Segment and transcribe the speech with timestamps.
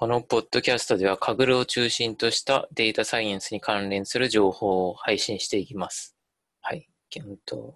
[0.00, 6.14] このポッドキャストでは、 Kaggle を中心としたデータサイエンスに関連する情報を配信していきます。
[6.60, 6.88] はい。
[7.16, 7.74] えっと、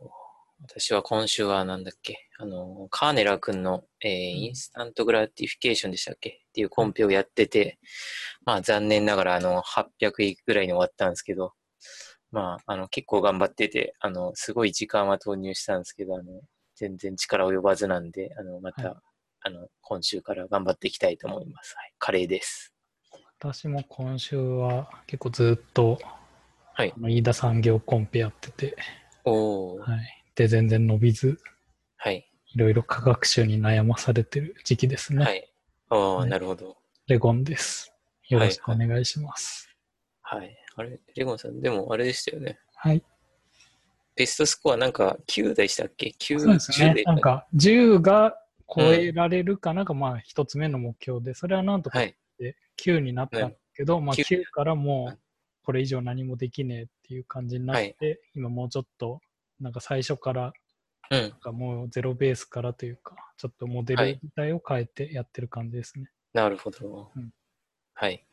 [0.61, 6.29] 私は今週はなんだっけ、あの、カーネラー君の、えー Instant Gratification でしたっけ？
[6.30, 7.80] っていうコンペをやってて、
[8.45, 11.54] まあ残念ながらあの、800位ぐらいに終わったんですけど、
[12.30, 16.41] まあ、あの、結構頑張ってて、あの、すごい時間は投入したんですけど、あの、
[16.77, 19.11] 全然力及ばずなんで、あの、また、はい
[19.45, 21.74] あの、今週から頑張っていきたいと思います。
[21.77, 21.92] はい。
[21.98, 22.72] カレーです。
[23.41, 25.98] 私も今週は結構ずっと、
[26.74, 28.77] はい飯田産業コンペやってて、
[29.24, 29.80] おー。
[29.80, 30.24] はい。
[30.37, 31.38] で、全然伸びず、
[31.96, 32.30] はい。
[32.55, 35.24] いろいろ科学習に悩まされてる時期ですね。
[35.24, 35.52] はい。
[35.90, 36.77] おー、はいなるほど。
[37.09, 37.93] レゴンです。
[38.29, 39.68] よろしくお願いします。
[40.23, 40.56] はい。
[40.77, 42.60] あれ、レゴンさん、でもあれでしたよね。
[42.77, 43.02] はい。
[44.15, 46.95] ベストスコアなんか9でしたっけ ?9、そうです10で。
[46.95, 48.37] ねなんか、10が
[48.69, 49.83] 超えられるかな？
[49.83, 52.16] んか、まあ、一つ目の目標で、それはなんとかはい。
[52.80, 55.19] 9になったけど、まあ、9 9からもはいう
[55.65, 59.21] これ以上何もできねえっていう感じになって、今もうちょっと、
[59.60, 60.52] なんか最初から、
[61.10, 61.30] うんなん。
[61.32, 66.10] かもうゼロベースからというか、ちょっとモデルはい自体を変えてやってる感じですね。
[66.32, 67.12] なるほど。
[67.15, 67.32] うん
[67.94, 68.26] はい。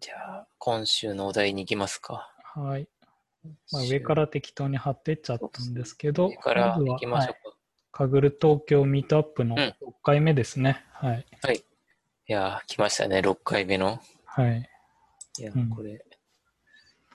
[0.00, 2.30] じゃあ、今週のお題に行きますか。
[2.54, 2.88] はい。
[3.72, 7.59] まあ、上から適当に貼ってっちゃったんですけど、上から行きましょうはい
[7.92, 7.98] か。
[7.98, 10.84] Kaggle 東京 Meetup のうん6回目ですね。
[10.92, 11.26] はい。
[12.26, 13.18] いやー、来ましたね。
[13.18, 14.00] 6回目の。
[14.24, 14.68] はい。
[15.38, 15.98] いや、うんこれ、は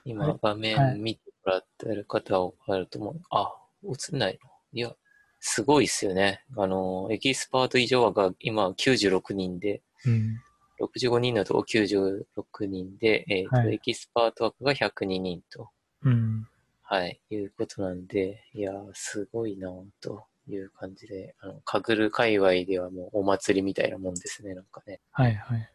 [0.04, 3.20] 今い、画はい面見てもらってる方は分かると思う。
[3.30, 3.54] あ、
[3.84, 4.50] 映んないの？
[4.72, 4.94] いや、
[5.40, 6.44] すごいっすよね。
[6.56, 10.40] あの、エキスパート以上が今96人で、うん。
[10.78, 12.24] 65人のとこ96
[12.66, 15.70] 人で、えーとはいエキスパート枠が102人と、
[16.02, 16.46] うん。
[16.82, 25.00] はい、いうことなんで、いやー、すごいなぁという感じで、あの、かぐる界隈ではもうお祭りみたいなもんですね、なんかね。
[25.12, 25.70] はいはい。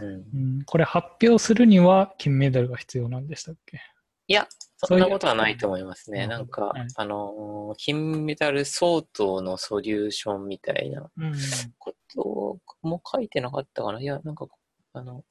[0.00, 0.08] うん。
[0.08, 0.16] う
[0.60, 3.80] ん、これ発表するには金メダルが必要なんでしたっけ？
[4.28, 4.48] いや、
[4.78, 6.26] そんなことはないと思いますね。
[6.26, 11.32] なんか、はいあのー金メダル相当のソリューションみたいなうん。
[11.78, 14.00] ことも書いてなかったかな。
[14.00, 14.46] いや、なんか、
[14.92, 15.24] あの、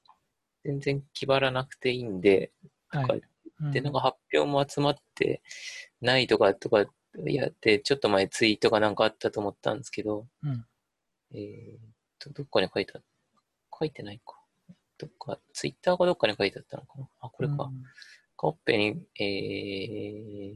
[0.64, 2.52] 全然気張らなくていいんで、
[2.90, 3.22] はい
[3.72, 5.42] で、なんか発表も集まって
[6.02, 6.86] ないとかとか
[7.26, 10.66] やって、ちょっと前ツイートがなんかあったと思ったんですけど、うん
[11.34, 11.80] えーっ
[12.20, 13.02] と、どっかに書いてあ
[13.78, 14.38] 書いてないか。
[14.98, 17.08] どっか、ツイッターかどっかに書いてあったのかな。
[17.22, 17.54] あ、これか。
[17.64, 17.84] うん
[18.42, 20.56] カッペに、え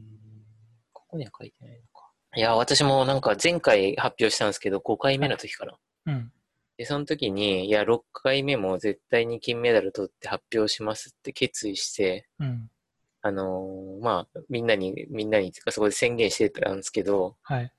[0.92, 2.10] ここには書いてないのか。
[2.34, 5.78] いや、私もなんか前回発表したんですけど、5回目の時かな。
[6.06, 6.32] うん。
[6.76, 12.68] で、その時に、いや、6回目も絶対に金メダル取って発表しますって決意して、うん。
[13.26, 17.72] あのーまあ、みんなに、みんなに、そこで宣言してたんですけど、はい。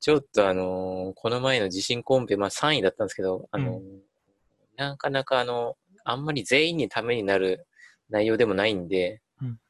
[0.00, 4.02] ちょっとあのーこの前の地震コンペ、まあ3位だったんですけど、あのーう
[4.76, 7.66] なかなかあの、あんまり全員にためになる
[8.08, 9.60] 内容でもないんで、うん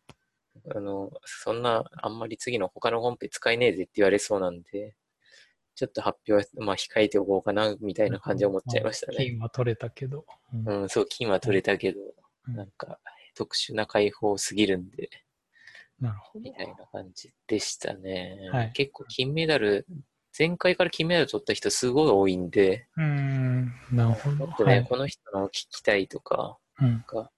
[0.74, 4.94] あの、そんな、あんまり次の他のコンペ使えねえぜって言われそうなんで、
[5.74, 9.16] ちょっと発表は、まあ控えておこうかな、みたいな感じは思っちゃいましたね。
[9.18, 10.24] 金は取れたけど。
[10.54, 12.00] うんうん、そう、金は取れたけど、
[12.48, 12.98] うんなんか、
[13.40, 15.08] 特殊な解放すぎるんで、
[15.98, 16.52] なるほどみ。
[16.52, 18.50] たいな感じでしたね。
[18.52, 19.86] はい結構金メダル、
[20.38, 23.72] 前回から金メダル取った人すごい多いんで、うーん。
[23.90, 24.36] なるほど。
[24.36, 24.84] もっとね、はい。
[24.84, 27.02] この人の聞きたいとか、うん。
[27.08, 27.28] が、やっ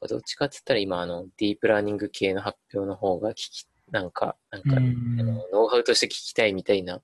[0.00, 7.02] ぱどっちかって言ったら今、あの、ディープラーニング系の発表の方が聞き、なんか、なんか、うんあのノウハウとして聞きたいみたいな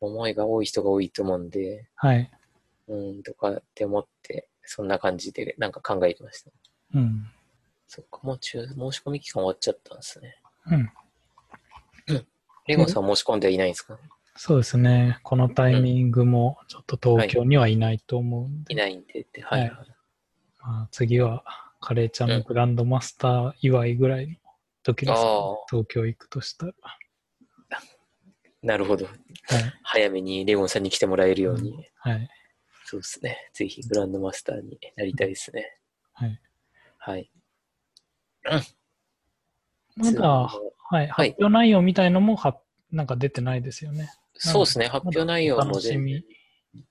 [0.00, 2.30] 思いが多い人が多いと思うんで、はい。
[2.88, 6.50] うん、とかって思って、そんな感じでなんか考えてました。
[6.94, 7.26] うん。
[7.86, 10.36] そっか、もう中、申し込み期間終わっちゃったんですね。
[10.66, 10.90] うん。
[12.66, 13.98] レゴンさん申し込んではいないんですか
[14.36, 15.20] そうですね。
[15.22, 19.70] このタイミングもちょっと東京にはいないと思うんで、いないんでって、はい、はい。
[19.70, 21.44] まあ、次は
[21.80, 24.34] カレーちゃんのグランドマスター祝いぐらいの
[24.82, 26.72] 時ですかね、ああ東京行くとしたら。
[28.62, 29.04] なるほど。
[29.04, 29.14] はい。
[29.82, 31.86] 早めにレゴンさんに来てもらえるように。
[31.96, 32.28] はい。
[32.86, 33.50] そうですね。
[33.52, 35.76] ぜひグランドマスターになりたいですね。
[36.14, 36.40] はい。
[37.04, 37.30] はい。
[39.96, 40.48] まだ、
[40.90, 42.58] はい、発表内容みたいのもは
[42.90, 44.10] なんか出てないですよね。
[44.34, 44.86] そうですね。
[44.86, 46.24] 発表内容もでお楽しみ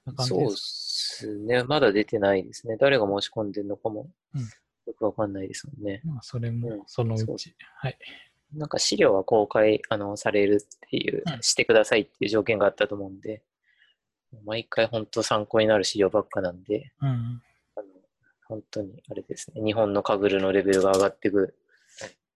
[0.06, 0.46] な感じそうで。
[0.46, 0.84] です
[1.18, 1.64] すね。
[1.64, 2.78] まだ出てないですね。
[2.80, 6.02] 誰が申し込んでるのかもうんよくわかんないですもんね。
[6.04, 7.56] まあ、それうんもそのうそうち。
[7.78, 7.98] はい。
[8.54, 13.42] なんか資料は公開あのされるっていう、うんしてくださいっていう条件があったと思うんで、
[14.46, 17.42] 毎回本当参考になる資料ばっかなんで、うん。
[18.54, 21.56] 本当にあれですね、日本のカグルのレベルが上がっていく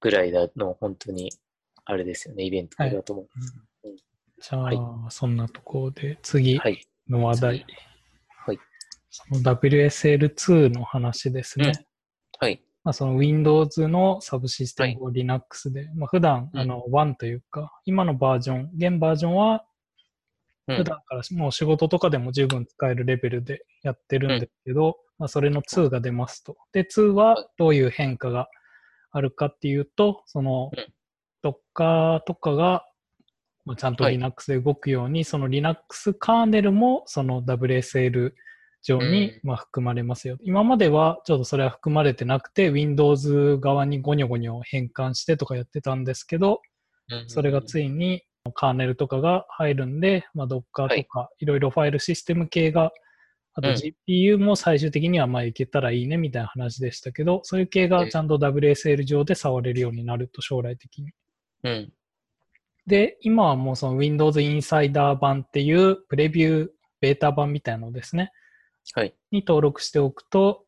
[0.02, 1.32] ぐらいだの、本当に
[1.86, 4.04] あれですよね、イベントだと思うんです。
[4.50, 6.88] じゃあ、はそんなところで次はい。
[7.08, 7.66] の話題。
[8.46, 8.60] はい。
[9.12, 11.86] その WSL2 の話ですね。
[12.40, 12.60] はい。
[12.84, 19.60] まあ、その Windows のサブシステムを Linux で、まあ、普段、うんあの、1というか、今のバージョン、現バージョンは、うん
[20.68, 26.58] 普段からもう仕事とかでも十分使えるレベルでやってるんですけど、まあ、それの2が出ますと。
[26.74, 28.50] で、2はどういう変化が
[29.12, 32.86] あるかっていうと、そのうん、Docker とかが、
[33.66, 38.34] まあ、ちゃんとはい Linux で動くように、その Linux カーネルもその WSL
[38.84, 40.38] 上にうんまあ含まれますよ。
[40.42, 46.62] 今まではちょっとそれは含まれてなくて、Windows 側にゴニョゴニョ変換してとかやってたんですけど、
[47.28, 47.86] それがつい。
[47.86, 52.92] いにカーネルとかが入るんで、まあ、Docker とかいろいろファイルシステム系が、
[53.54, 61.12] あとうん GPU も最終的にはまあいけたらいいねみたいな話でしたけど、そういう系がちゃんと WSL 上で触れるようになると将来的に。
[61.64, 61.94] うん。
[62.86, 66.70] で、今はもうその Windows Insider 版っていうプレビュー
[67.02, 68.32] ベータ版みたいなのですね。
[68.94, 69.14] はい。
[69.32, 70.66] に登録しておくと、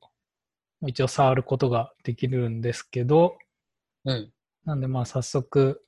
[0.86, 3.38] 一応触ることができるんですけど、
[4.06, 4.32] うん。
[4.66, 5.82] なんでまあ早速、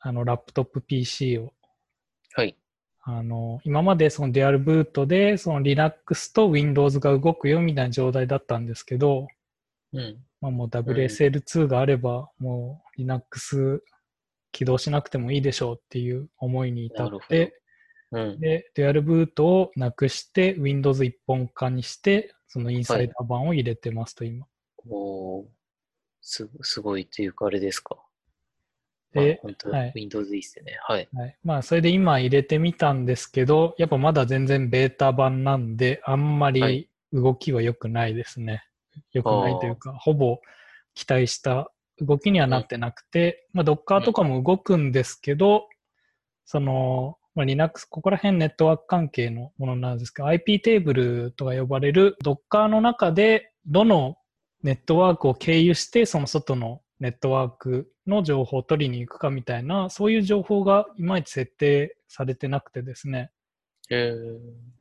[0.00, 1.52] あの、ラップトップ PC を、
[2.34, 2.56] はい。
[3.02, 9.28] あの、今までそのデュアルブートで、その Linux と Windows が動くよみたいな状態だったんですけど、
[9.92, 10.24] うん。
[10.40, 13.82] まあもう WSL2 があれば、もう Linux
[14.52, 17.60] 起動しなくてもいいでしょうっていう思いに至って、
[18.10, 18.40] うん。
[18.40, 24.46] で、デュアルブートをなくして Windows 一本化にして、そのインサイダー版を入れてますと今。
[24.88, 25.44] おー
[26.20, 27.96] す、すごいっていうか、あれですか？
[29.16, 30.78] ではい Windows いいっすよね。
[30.82, 31.08] はい。
[31.12, 31.36] はい。
[31.42, 38.64] まあ、それで今入れてみたんですけど、やっぱまだ全然ベータ版なんで、あんまはりい動きは良くないですね。
[39.12, 40.40] 良くないというか、ほぼ
[40.94, 45.68] 期待した動きにはなってなくて、まあ、Docker とかも動くんですけど、
[46.44, 54.16] その、まあ、Linux、ここら辺ネットワーク関係のものなんですけど、IP テーブルとか呼ばれる Docker の中で、どの
[54.62, 63.30] ネットワークを経由して、その外のネットワークの情報を取りに行くかみたいな、そういう情報がいまいち設定されてなくてですね。
[63.88, 64.12] え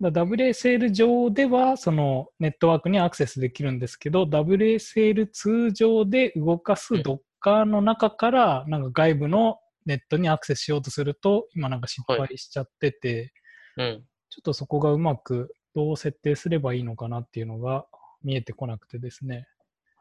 [0.01, 13.33] ー、だ WSL 上ではそのネットワークにアクセスできるんですけど、WSL2 上で動かすうん Docker の中からなんか外部のネットにアクセスしようとすると、今なんか失敗しちゃってて、
[13.77, 14.03] うん。
[14.29, 17.85] ちょっとそこがうまくどう設定すればいいのかなっていうのが
[18.23, 19.47] 見えてこなくてですね。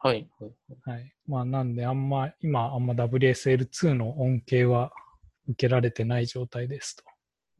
[0.05, 0.27] はい。
[0.39, 0.51] はい
[0.87, 1.13] はい。
[1.27, 4.91] まあなんであんま、今あんま WSL2 の恩恵は
[5.47, 7.03] 受けられてない状態ですと。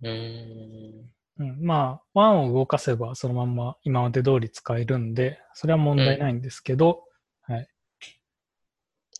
[0.04, 1.10] うーん。
[1.38, 7.06] うん、まあ、ワンを動かせばそのまんま今まで通り使えるんで、それは問題ないんですけど、
[7.42, 7.68] はい。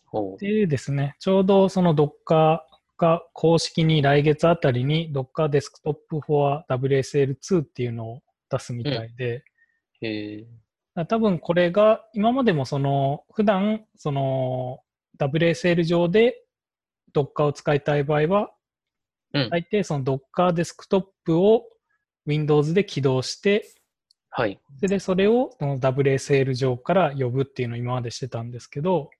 [0.06, 0.38] ほう。
[0.38, 2.60] でですね、ちょうどその Docker
[2.96, 9.42] が公式に来月あたりに Docker Desktop for WSL2 っていうのを出すみたいで、
[10.00, 10.65] えー、だから
[11.04, 14.80] 多分これが今までもその普段その
[15.18, 16.42] WSL 上で
[17.14, 18.50] Docker を使いたい場合は、
[19.34, 19.50] うん。
[19.50, 21.64] 大抵その Docker デスクトップを
[22.26, 23.74] Windows で起動して、
[24.80, 29.10] でそれをその WSL 上から呼ぶっていうのを今までしてたんですけど、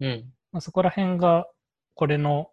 [0.00, 0.32] うん。
[0.52, 1.46] まあ、そこら辺が
[1.94, 2.50] これの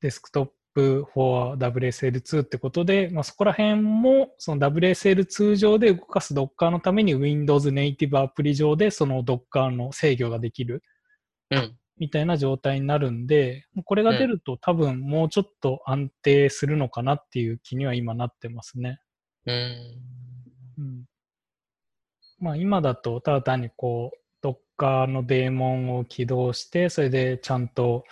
[0.00, 10.82] デスクトップ for WSL2 ってことで、まあ、そこら辺もその WSL2 上で動かす Docker のために Windows ネイティブアプリ上でその Docker の制御ができる
[11.50, 11.76] うん。
[11.98, 18.98] みたいな状態になるんで、これが出ると多分もうちょっと安定するのかなっていう気には今なってますね。
[19.46, 20.02] うーん。
[20.78, 21.04] うん。
[22.40, 24.46] まあ今だとただ単にこう
[24.78, 28.04] Docker のデーモンを起動して、それでちゃんと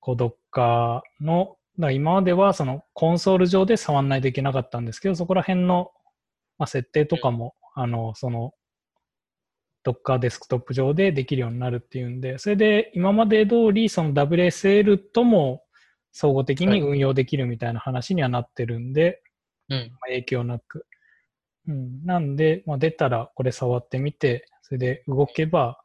[0.00, 5.92] こう Docker の、だ今まではそのコンソール上で触んないといけなかったんですけど、そこら辺の、
[6.58, 8.54] まあ、設定とかも、あの、その
[9.84, 15.62] Docker デスクトップ上でできるようになるっていうんで、それで今まで通りその WSL とも
[16.12, 19.22] 総合的に運用できるみたいな話にはなってるんで、
[20.06, 20.86] 影響なく。
[21.68, 25.80] うん、なんで、まあ、出たらこれ触ってみて、それで動けば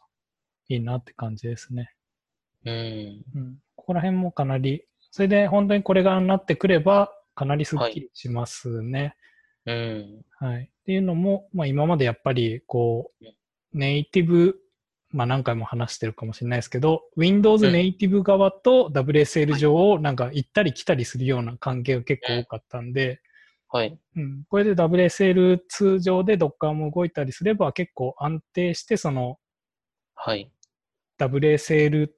[0.68, 1.94] いいなって感じですね。
[2.66, 3.24] うん。
[3.36, 9.16] うん、ここら辺もかなり、それで本当にこれがなってくれば、かなりスッキリしますね。
[9.66, 10.22] うん。
[10.40, 10.64] はい。
[10.64, 13.26] っていうのも、まあ、今までやっぱり、こう、
[13.74, 14.56] ネイティブ、
[15.12, 23.22] まあ何回も話してるかもしれないですけど、Windows うんネイティブ側と WSL 上をなんか行ったり来たりするような関係が結構多かったんで、
[23.68, 23.98] はい。
[24.16, 29.38] うん、これで WSL 上で Docker も動いたりすれば結構安定してその
[30.16, 30.52] はい。
[31.20, 32.10] WSL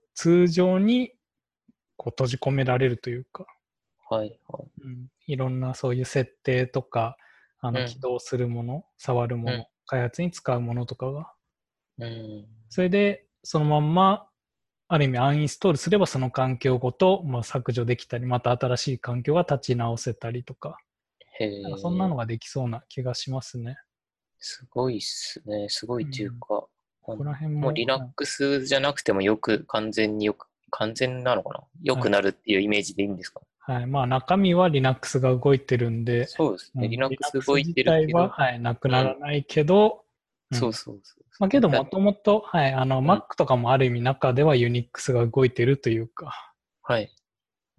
[0.48, 1.12] 上に
[2.04, 3.46] こう閉じ込められるというか、
[4.10, 4.38] はい。
[4.50, 4.68] はい。
[4.84, 7.16] うん、いろんなそういう設定とか
[7.62, 11.34] あうんの起動するもの、触るもの、うん開発に使うものとかが。
[12.00, 12.46] うん。
[12.70, 14.30] それで、そのまんま、
[14.88, 20.78] ある意味アンインストールすればその環境ごと、まあ、削除できたり、また新しい環境が立ち直せたりとか、
[21.38, 23.78] へかそんなのができそうな気がしますね。
[24.40, 25.68] すごいっすね。
[25.68, 26.70] すごいっていうか、こ
[27.02, 27.62] こら辺も。
[27.62, 31.64] もう Linux じゃなくてもよく、完全によく、完全なのかな？
[31.84, 33.86] よくなるっていうイメージでいいんですか、はい。
[33.86, 36.86] まあ中身は Linux が動いてるんで、そうですね。
[36.86, 40.00] うん Linux 動いてるけど、自体は、はい、なくならないけど、
[40.52, 41.24] うんそうそうそう。
[41.40, 46.54] まあ、けどだもともと、はい、あの、ん Mac とかもある意味中では Unix が動いてるというか、
[46.84, 47.12] はい。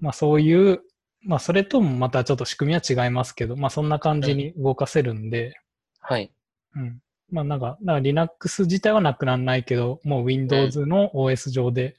[0.01, 0.81] まあそういう、
[1.23, 5.55] まあそれともまたちょっと仕組みは違いますけど、まあそんな感じに動かせるんで、
[6.01, 6.33] はい。
[6.75, 7.01] うん。
[7.31, 11.97] まあなんか、だから Linux 自体はなくならないけど、もう Windows の OS 上で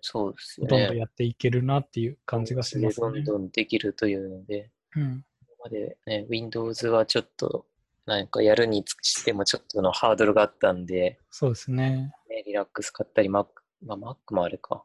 [0.00, 0.98] そうですよどんどんね。
[0.98, 3.06] やっていけるなっていう感じがしますね。
[3.06, 5.02] どんどんできるというので、うん。
[5.02, 5.24] 今
[5.64, 7.66] までね、Windows はちょっと、
[8.06, 12.12] なんかやるにしてもちょっとのハードルがあったんで、そうですね。
[12.28, 13.46] ね、Linux 買ったり、Mac、
[13.84, 14.84] まあ、Mac もあれか。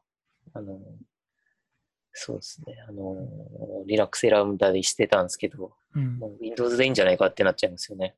[0.53, 0.79] あの、
[2.13, 2.77] そうですね。
[2.87, 3.15] あの、
[3.85, 6.27] Linux 選んだりしてたんですけど、うんも。
[6.27, 8.15] う Windows でいいんじゃないかってなっちゃいますよね。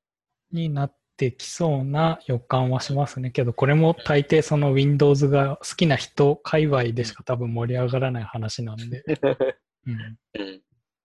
[0.51, 3.31] になってきそうな予感はしますね。
[3.31, 9.03] けど、これも大抵その Windows が好きな人界隈でしか多分盛り上がらない話なんで。
[9.85, 10.17] うん。
[10.39, 10.61] うん。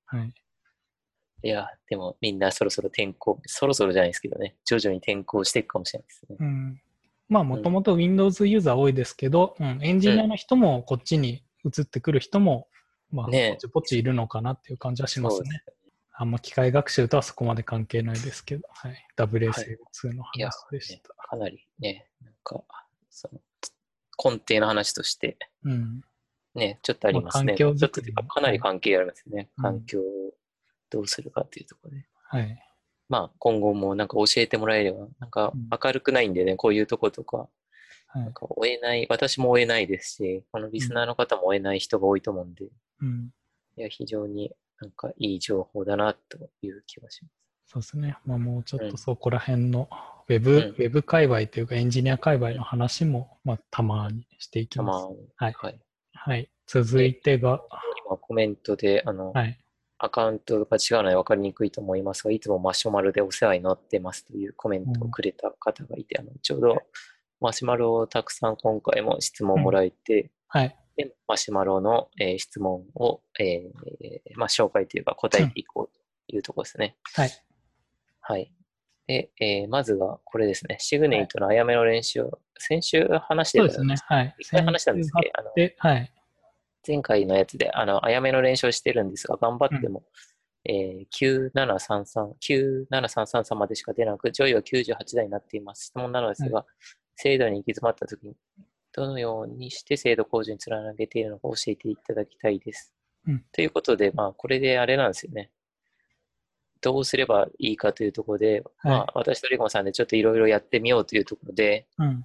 [0.07, 0.35] はい。
[1.45, 6.37] いや、でもみんなそろそろ転校、そろそろじゃないですけどね、徐々に転校していくかもしれないですね。
[6.38, 6.81] うん。
[7.28, 12.69] まあ、もともと Windows ユーザー多いですけど、うん、エンジニアの人もこっちに移ってくる人も、
[13.11, 15.62] まあ、ねポチポチいるのかなっていう感じはしますね。
[16.23, 19.07] あんま機械学習とはそこまで関係ないですけど、はい。
[19.17, 21.12] WSL2 の話でした。
[21.14, 22.62] かなりね、なんか、
[23.11, 23.41] その、
[24.25, 26.00] 根底の話として、うん。
[26.55, 27.45] ね、ちょっとありますね。
[27.45, 29.50] まあ環境ちょっかなり関係ありますね。
[29.57, 30.05] うん環境を
[30.91, 32.05] どうするかっていうところで。
[32.23, 32.64] はい。
[33.09, 37.49] まあ、今後もなんか教えてもらえれば、なんかうん明るくないんでね、こういうとことか、
[38.07, 38.33] はいなん。
[38.33, 42.67] か追えない、私も追えないですし、このリスナーの方も追えない人が多いと思うんで、
[43.00, 43.31] うん。
[43.76, 44.52] いや、非常に
[44.83, 47.35] なんかいい情報だなという気がします。
[47.67, 48.17] そうですね。
[48.27, 49.89] まあ、もうちょっうんとそこら辺の
[50.29, 55.07] ウェブ、うんウェブ界隈というかエンジニア界隈の話も、まあ、たまにしていきたます。
[55.37, 55.81] はいはい。
[56.12, 56.51] はい。
[56.67, 57.62] 続いてが、
[58.05, 59.59] 今コメントで、あの、はい。
[59.99, 66.83] アカウントが違うので分かりにくいと思いますが、いつもマシュマロでお世話になってますというコメントをくれた方がいて、あのちょうど
[67.41, 70.77] マシュマロをたくさん今回も質問もらえて、はい。
[70.96, 75.96] でマシュマロの、えー質問を、えーまあ、紹介というか答えていこう
[76.28, 76.96] というところですね。
[77.14, 77.30] はい。
[78.20, 78.52] はい。
[79.06, 80.76] で、えーまずはこれですね。
[80.78, 84.06] シグネイトのあやめの練習を先週話してたそうですね。
[84.06, 84.34] はい。
[84.38, 86.12] 一回話したんですけど、あので、はい。
[86.87, 90.04] 前回のやつで、あの、あやめの練習をしてるんですが、頑張っても、
[90.64, 95.87] えー9733、97333までしか出なく、上位は98台になっています。
[95.87, 96.64] 質問なのですが、
[97.16, 98.34] 精度に行き詰まったときに、
[98.92, 102.92] どのようにして精度向上につなげているのか教えていただきたいです。
[103.26, 105.50] うんということで、まあ、これであれなんですよね。
[106.80, 112.25] どうすればいいかというところで、まあ、私とリゴンさんでちょっといろいろやってみようというところで、うん。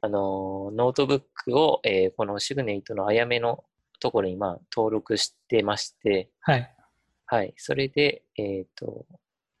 [0.00, 3.62] あの、ノートブックを、えーこの SIGNATE のあやめの
[4.00, 6.74] ところに、まあ、登録してまして、はい。
[7.26, 7.54] はい。
[7.56, 9.06] それで、えっ、と、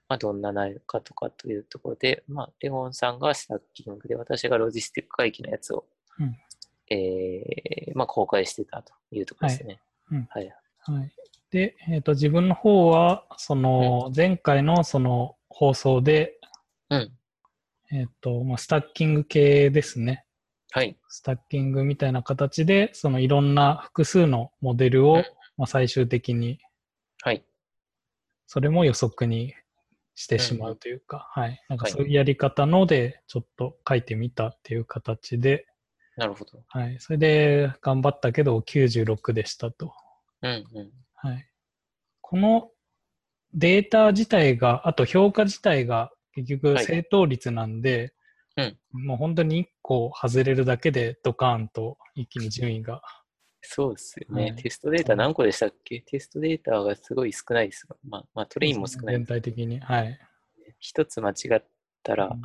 [0.08, 5.86] まあ、どんな内容かとかというところで、まあ、レゴンさんがスタッキングで、私がロジスティック回帰のやつを、
[6.18, 6.36] うん
[6.90, 9.80] えーまあ、公開してたというところですね。
[10.10, 10.54] うんはい。
[10.80, 11.12] はい。
[11.50, 16.38] で、えっ、と、自分の方は、その、前回のその放送で、
[16.90, 17.12] うん。
[17.92, 20.24] えっ、と、まあ、スタッキング系ですね。
[20.70, 20.96] はい。
[21.08, 25.24] スタッキングみたいな形で、そのいろんな複数のモデルを、うん
[25.56, 26.58] まあ、最終的に、
[27.22, 27.44] はい。
[28.46, 29.54] それも予測に
[30.14, 31.62] してしまうというか、はい。
[31.68, 35.66] なんかそういうやり方ので、ちょっと書いてみたっていう形で、
[36.16, 36.62] なるほど。
[36.68, 36.96] はい。
[37.00, 39.92] それで頑張ったけど96でしたと。
[40.42, 40.90] うんうん。
[41.14, 41.48] はい。
[42.20, 42.70] この
[43.54, 48.14] データ自体が、あと評価自体が結局はい正答率なんで、
[48.56, 53.00] うんもう本当に1個外れるだけでドカーンと一気に順位が。
[53.62, 56.00] そうですよね、はいテストデータ何個でしたっけ？
[56.00, 59.26] テストデータがすごい少ないですが、まあ、まあ、トレインも少ない全。
[59.26, 59.80] 体的に。
[59.80, 60.18] はい。
[60.80, 61.64] 一つ間違っ
[62.02, 62.40] たら、うん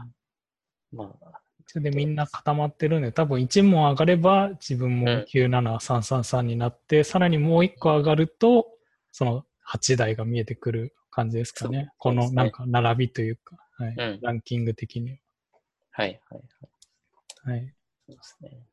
[0.92, 8.68] まあ、それでみんな固まってるんで、多分1問上がれば自分もうん97333になって、さらにもう1個上がると、
[9.12, 11.80] その8台が見えてくる感じですかね。
[11.80, 15.20] そうこのなんか並びというか、はいうんランキング的に
[15.92, 17.50] はいはいはい。
[17.50, 17.52] は。
[17.52, 17.74] はい。
[18.08, 18.68] そうですね。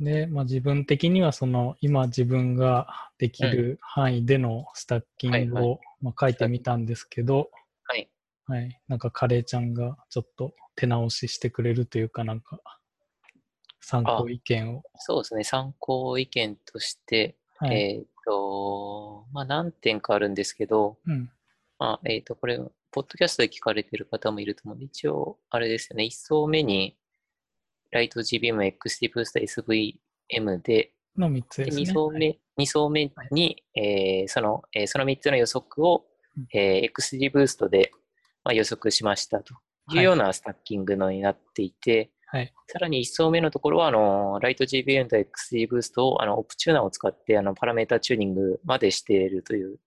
[0.00, 7.50] で、まあ、自分的にはその今自分ができる範囲でのスタッキングはいをまあ書いてみたんですけど、
[7.84, 8.08] はい。
[8.48, 8.80] はい。
[8.88, 12.60] なんかカレーちゃんがちょっと手直ししてくれるというか、なんか
[13.80, 14.82] 参考意見を。
[14.96, 17.76] そうですね、参考意見として、はい。
[17.76, 21.30] えっ、と、まあ何点かあるんですけど、うん。
[21.78, 22.58] まあ、えっ、と、これ、
[22.90, 26.96] ポッドキャストで聞かれてる方もいると思うんで、一応、あれですよね、1層目に、
[27.90, 29.98] ライト GBM XD ブースター
[30.30, 31.82] SVM で、の3つでですね。
[31.84, 36.04] 2層目、二層目に、えーその、えーその3つの予測を
[36.36, 37.92] うん、えー XD ブーストで、
[38.44, 39.54] まあ、予測しましたと
[39.92, 42.52] いうようなスタッキングのになっていて、はい。
[42.66, 49.78] さらに1層目のところは、あの、ライト GBM と XD ブーストを、あの、オプチューナーを使って、あの、パラメータチューニングまでしているという、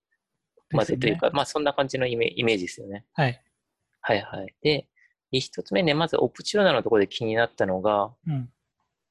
[0.71, 3.05] までというか、まあ、そんな感じのイメイメージですよね。
[3.13, 3.43] はい。
[4.01, 4.55] はいはい。
[4.63, 4.87] で、
[5.31, 8.49] で一つ目ね、まずオプチューナーのところで気になったのが、うん。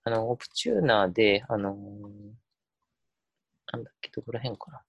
[0.03, 1.77] あの、オプチューナーで、あのー
[3.73, 4.83] なんだっけ、どこら辺かな。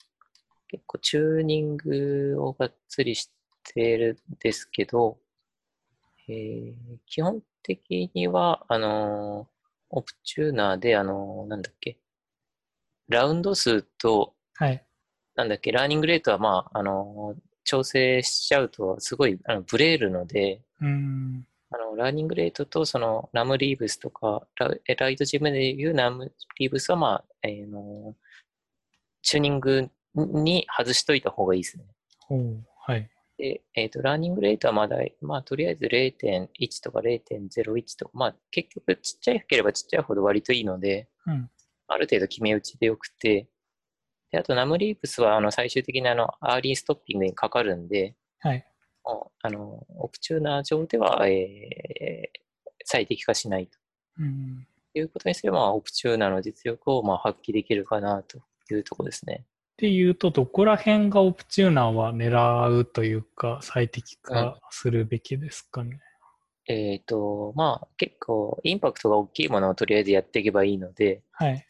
[0.68, 3.30] 結構チューニングをがっつりし
[3.64, 5.18] てるんですけど、
[6.28, 6.74] えー
[7.08, 9.48] 基本的には、あのー
[9.94, 11.98] Optuna で、あのーなんだっけ、
[13.10, 14.84] ラウンド数と、はい。
[15.36, 21.46] なんだっけ、 learning rate は、まあ、あのー調整しちゃうと、すごいあのブレるので、うーん。
[21.70, 28.16] あの、 learning rate と、その、 num leaves とか、ラえ LightGBM でいう num leaves は、まあ、えーの、
[29.22, 31.86] チューニングに外しといた方がいいですね。
[32.28, 32.66] ほう。
[32.80, 33.10] はい。
[33.42, 41.50] で、えっ、と、 learning rate はまだ、まあ、とりあえず0.1とか0.01とか、まあ、結局ちっちゃいければちっちゃいほど割といいので、うん。
[41.88, 43.50] ある程度決め打ちでよくて、
[44.32, 48.66] で、あと、 num leaves は、あの、最終的にあの、 early stopping にかかるんで、はい。
[49.42, 52.42] あの、 Optuna 上では、えー
[52.84, 53.78] 最適化しないと。
[54.20, 54.68] うん。
[54.94, 58.40] いうことにすれば、まあオプチューナーの実力をまあ発揮できるかなと
[58.72, 59.46] いうところですね。
[59.82, 66.00] っていうと、どこら辺がオプチューナーは狙うというか、最適化するべきですかね？
[66.68, 71.66] えっ、と、まあ結構インパクトが大きいものをとりあえずやっていけばいいので、はい。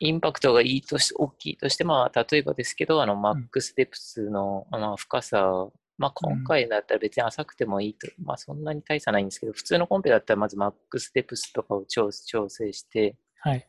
[0.00, 13.66] インパクトがいいとし大きいとして、まあ例えばですけど、あの、マックスデプスの、まあ、深さ、まあ今回だったら別に浅くてもいいと、まあそんなに大差ないんですけど、普通のコンペだったらまずマックスデプスとかを調調整して、はい。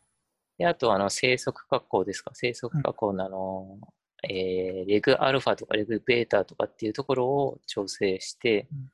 [0.58, 2.32] で、あと、あの、生息加工ですか？
[2.34, 3.80] 生息加工の、あの、
[4.28, 8.90] えーレグアルファとかレグベータとかっていうところを調整して、うん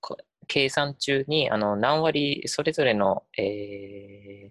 [0.00, 0.16] こ
[0.46, 4.50] 計算中に、あの、何割、それぞれの、え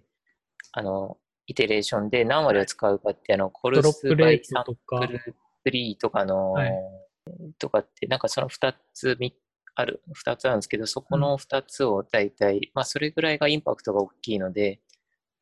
[0.72, 1.16] あの、
[1.46, 5.34] イテレーションで何割を使うかって、あの、コルスバイサンプ、ルツ
[5.70, 6.72] リーとかの、はい。
[7.58, 9.34] とかって、なんかその2つみ
[9.74, 14.80] ある、2つあるんですけど、そこの2つを大体、まあそれぐらいがインパクトが大きいので、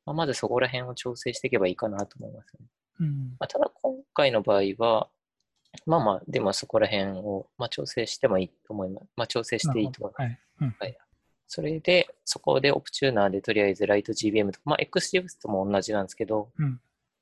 [0.07, 2.67] まあ、まずそこら辺を調整していけばいいかなと思いますね。
[3.01, 3.37] うん。
[3.39, 5.09] まあ、ただ今回の場合は、
[5.85, 9.07] まあまあ、でもそこら辺を、まあ、調整してもいいと思います。
[9.17, 10.23] まあ調整していいと思います。
[10.23, 10.41] はい。
[10.63, 10.97] うん。
[11.49, 16.81] それで、そこでオプチューナーでとりあえずライト GBM とか、まあ XGBoost とも同じなんですけど、うん。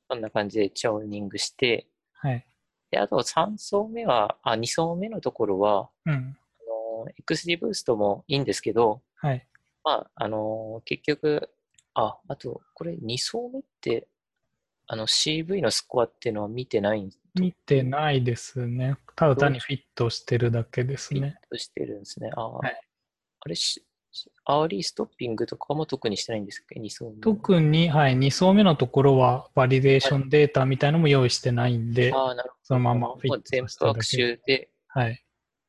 [0.08, 2.46] そんな感じでチューニングして、はい。
[2.90, 6.14] で、あと3層目は、あ、2層目のところは、うん。
[6.14, 9.46] あの XGBoost もいいんですけど、はい。
[9.82, 11.50] まあ、あの結局、
[11.94, 14.08] あ、あと、これ2層目って、
[14.86, 18.96] あの CV のスコアっていうのは見てないん見てないですね。
[19.16, 21.38] ただ単にフィットしてるだけですフィッね。
[21.50, 22.30] トしてるんですね。
[22.36, 22.80] あ、はい
[23.46, 23.84] あれし、
[24.44, 27.20] アーリーストッピングとかも特にしてないんですか ?2 層目。
[27.20, 32.60] 特に、はい、2層目のところは、バリデーションデータみたいのも用意してないんで、ああ、なるほど。
[32.62, 35.22] そのままフィット全部学習で、はい。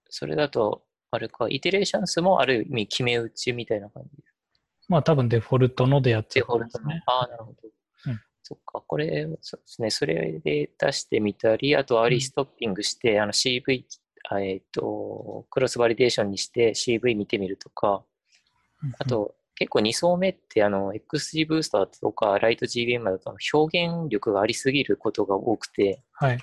[0.10, 4.35] それだと、あれか、イテレーション数もある意味決め打ちみたいな感じです。
[4.88, 6.89] まあ多分デフォルトのでやっちデゃフォルトの。
[6.89, 7.04] ね。
[7.06, 7.58] ああ、なるほど。
[8.08, 13.86] うんそっか、これ、そうですね、それで出してみたり、あとアーリーストッピングして、あの CV、
[14.30, 18.04] あえっ、と、クロスバリデーションにして CV 見てみるとか、
[19.00, 26.39] あと、結構2層目って、あの、XG ブースターとか、ライト GBM だと表現力がありすぎることが多くて、はい。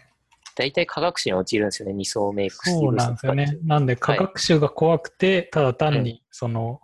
[0.57, 3.59] 大体科学史に陥るんですよね、2層目 XG そうブースターなんですよね。
[3.65, 6.81] なんで、価格集が怖くて、ただ単に、その、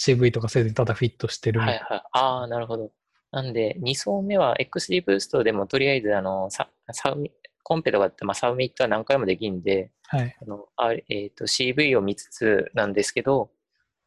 [0.00, 2.02] CV とかせずにただフィットしてるはいはい。
[2.12, 2.90] ああ、なるほど。
[3.32, 7.30] なんで、2層目は XD ブーストでもとりあえず、あの、ササウミ
[7.62, 10.36] コンペとかって、まあ、サウミットは何回もできるんで、はい。
[10.42, 13.50] あのあえー、と CV を見つつなんですけど、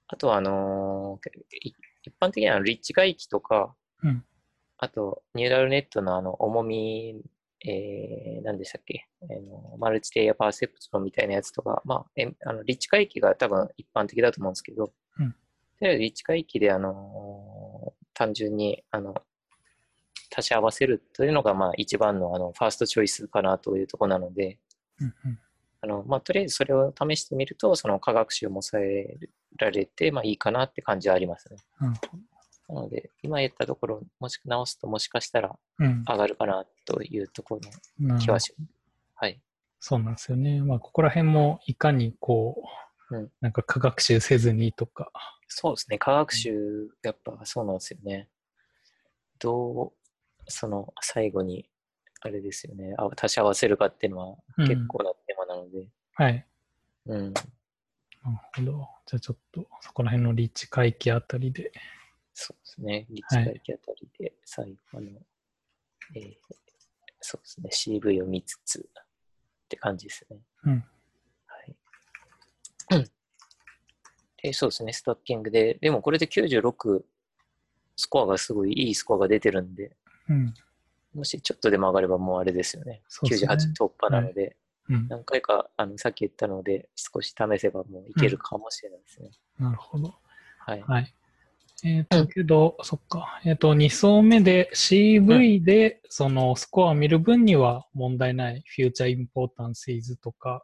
[0.08, 1.30] あとはあのー
[1.62, 1.74] い
[2.06, 4.24] 一般的にはリッチ回帰とか、うん
[4.80, 7.22] あとニューラルネットのあの重み、
[7.66, 15.36] えー、何でしたっけ、あのマルチレイヤーパーセプトみたいなやつとか、まあ、えあのリッチ回帰が多分一般的だと思うんですけど、うん
[15.84, 19.16] とりあえずリッチ回帰で、あのー単純にあの
[20.38, 24.60] 足し合わせるというのが、まあ、一番のあのファーストチョイスかなというところなので、
[25.02, 25.40] うんうん
[25.82, 29.18] あの、まあ、とりあえずそれを試してみると、その科学習も抑え
[29.58, 31.58] られて、まあ、いいかなって感じはありますね。
[31.82, 31.94] うん
[32.70, 36.06] なので、今言ったところ、もし直すともしかしたらうん。
[36.08, 37.62] 上がるかなというところ
[38.08, 38.72] なの気はします。
[39.16, 39.42] はい。
[39.80, 40.62] そうなんですよね。
[40.62, 42.64] まあ、ここら辺もいかにこ
[43.12, 45.12] う、うんなんか科学習せずにとか、
[45.56, 46.00] そうですね。
[46.00, 48.28] 科学習、やっぱそうなんですよね。
[49.38, 49.92] どう、
[50.48, 51.70] その最後に、
[52.22, 52.96] あれですよね。
[52.98, 55.90] あ足し合わせるかっていうのはうん結構なテーマなので。
[56.14, 56.48] はい。
[57.06, 57.34] うん。
[57.34, 57.46] なる
[58.56, 58.88] ほど。
[59.06, 61.72] じゃあちょっと、そこら辺のリッチ回帰あたりで。
[62.34, 63.06] そうですね。
[63.12, 65.08] 立地回帰あたりで、最後の、
[66.16, 66.34] えー
[67.26, 68.00] そうですね。
[68.02, 69.04] CV を見つつっ
[69.70, 70.40] て感じですね。
[70.66, 70.84] うん。
[71.48, 73.12] はい。
[74.44, 74.94] うんで、そうですね。
[74.94, 77.02] スタッキングで、でもこれで96、
[77.96, 79.96] スコアがすごいいいスコアが出てるんで、
[80.30, 80.54] うん。
[81.16, 82.94] もしちょっとでも上がればもうあれですよね。
[82.94, 84.58] ね98突破なので、
[84.90, 85.08] うん。
[85.08, 89.32] 何回かあのさっき言ったので、少し試せばもういけるかもしれないですね。
[89.60, 90.14] なるほど。
[90.60, 90.82] はい。
[90.82, 91.14] はい。
[91.86, 93.42] えっ、と、けど、そっか。
[93.46, 98.64] えっ、と、2層目で CV で、そのスコアを見る分には問題ない。
[98.66, 100.64] フューチャーインポータンスイズとか。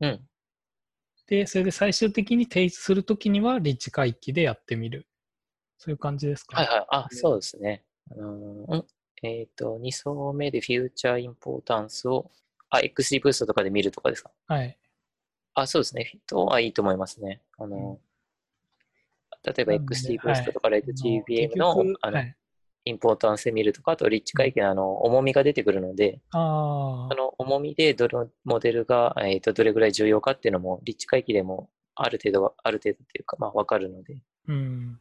[0.00, 0.27] うん。
[1.28, 5.06] で、それで最終的に提出するときには、リッチ回帰でやってみる。
[5.76, 6.56] そういう感じですか？
[6.56, 6.86] はいはい。
[6.88, 7.84] あ、そうですね。
[8.10, 8.86] あの
[9.22, 12.30] えっ、と、2層目でフューチャーインポータンスを、
[12.70, 14.30] あ、XD ブーストとかで見るとかですか？
[14.46, 14.78] はい。
[15.54, 16.12] あ、そうですね。
[16.26, 17.42] とはいいと思いますね。
[17.58, 18.00] あの、
[19.44, 22.36] 例えば XD ブーストとかはい GBM の,、結局あのはい、
[22.84, 34.14] インポータンスで見るとか、あとリッチ回帰のあの重みが出てくるので、あその重みでどのモデルが、えー、とどれぐらい重要かっていうのも、リッチ回帰でもある程度は、ある程度というか、まあ、わかるので、
[34.48, 35.00] あ、うん。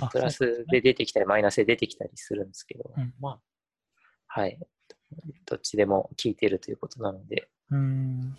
[0.00, 3.40] あプラスで出てきたり、マイナスで出てきたりするんですけど、うんまあ、
[4.26, 4.58] はい。
[5.46, 7.78] どっちでも効いてるということなので、うん。
[7.78, 8.36] うん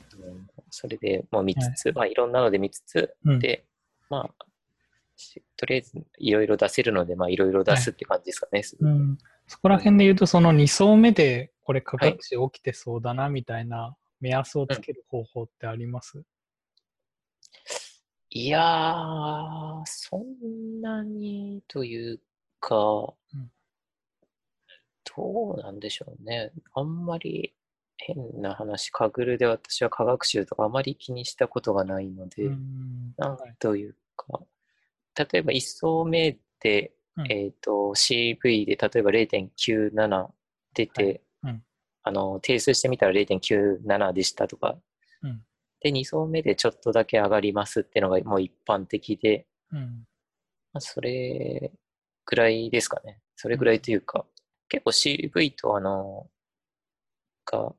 [0.72, 3.40] それでもう見つつ、まあ、いろんなので見つつ、うん。
[3.40, 3.66] で、
[4.10, 4.49] まあ、し
[5.58, 8.62] とりあえずいろいろ出せるので、まあ、いろいろ出すって感じですかね。
[8.80, 16.24] うん、そこら辺で言うと、その2層目でこれ科学史起きてそうだなみたいな目安をつける方法ってあります、
[18.32, 22.20] いやー、そんなにという
[22.60, 23.52] か、ん。
[25.16, 26.52] どうなんでしょうね。
[26.76, 27.56] あんまり
[27.98, 33.14] 変な話、カグルで私は科学習とかあまり気にしたことがないので、うん。
[33.18, 34.40] なんはいというか、
[35.20, 37.32] 例えば1層目で、うん。
[37.32, 40.28] えっ、と、CV で例えば0.97
[40.74, 41.22] 出て、はい。
[41.44, 41.64] うん。
[42.04, 44.78] あの、定数してみたら0.97でしたとか、
[45.22, 45.42] うん。
[45.82, 50.08] で、2層目でちょっとだけ上がりますっていうのがもう一般的で、うん。
[50.72, 51.72] まあ、それ
[52.26, 53.20] ぐらいですかね。
[53.36, 54.26] それぐらいというか、
[54.70, 56.30] 結構 CV とあの、
[57.46, 57.74] が、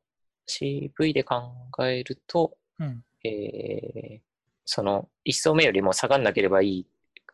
[0.47, 1.43] CV で考
[1.85, 3.05] えると、うん。
[3.25, 4.31] えー
[4.73, 6.87] その1層目よりも下がんなければいい、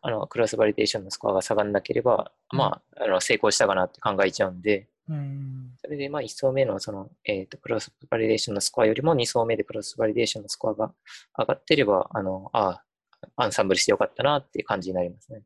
[0.07, 10.93] あのクロスバリデーションのスコアが下がんなければ、うんまあ、あの成功したかなって考えちゃうんで、うんそれでまあ1層目のその、えーとクロスバリデーションのスコアよりも2層目でクロスバリデーションのスコアが
[11.37, 12.83] 上がってれば、あの、ああ、
[13.35, 15.41] アンサンブルしてよかったなっていう感じになりますね。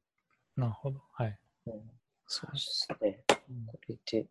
[0.56, 1.02] なるほど。
[1.14, 1.40] はい。
[1.66, 1.74] うん、
[2.28, 3.24] そうですね。
[3.50, 4.26] うんこれで、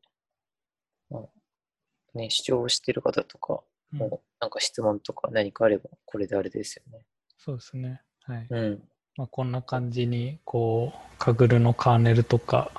[1.11, 3.55] まあ、ね、主張してる方とか、
[3.93, 7.05] うんもうなんか質問とか何かあれば、これであれですよね。
[7.39, 8.03] そうですね。
[8.23, 8.47] はい。
[8.49, 8.83] うん。
[9.17, 12.71] まあ、こんな感じに、こう、カグルのカーネルとか、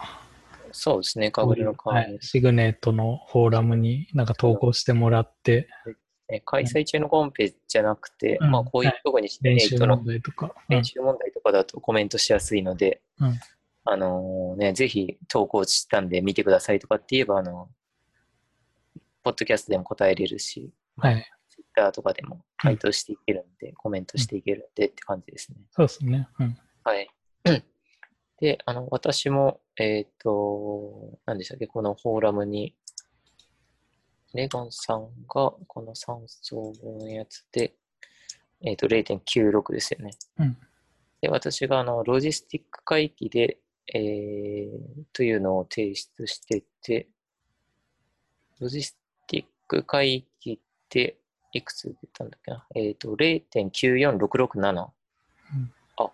[0.72, 2.12] そうですね、カグルのカーネル。
[2.14, 5.68] はい、シグネートのフォーラムになんか投稿してもらって、
[6.30, 8.52] ね開催中のコンペじゃなくて、うん。
[8.52, 10.56] まあこういうとこにシグネ練習ートの問題とか。
[10.70, 13.40] 練習問題とかだとコメントしやすいので、うん。
[13.84, 17.68] あのね、ぜひ投稿したんで見てくださいとかって言えば、あの、
[19.24, 21.32] ポッドキャストでも答えれるし、はい。
[21.76, 25.58] ツイッターとかでも回答していけるんで、コメントしていけるんでって感じですね。
[25.72, 26.28] そうですね。
[26.40, 26.58] うん。
[26.84, 27.10] はい。
[28.40, 32.76] で、あの、私も、えっ、と、何でしたっけ、このフォーラムに、
[34.34, 37.74] レゴンさんがこの3層のやつで、
[38.62, 40.12] えっ、と、0.96ですよね。
[40.40, 40.58] うん
[41.22, 43.60] で、私が、あの、ロジスティック回帰で、
[43.94, 44.70] えー、
[45.14, 47.10] というのを提出してて、
[48.60, 51.20] ロジスティック回帰って、
[51.54, 52.66] いくつ出たんだっけな？
[52.76, 54.88] えっ、と、0.94667。
[55.54, 56.12] うんあ、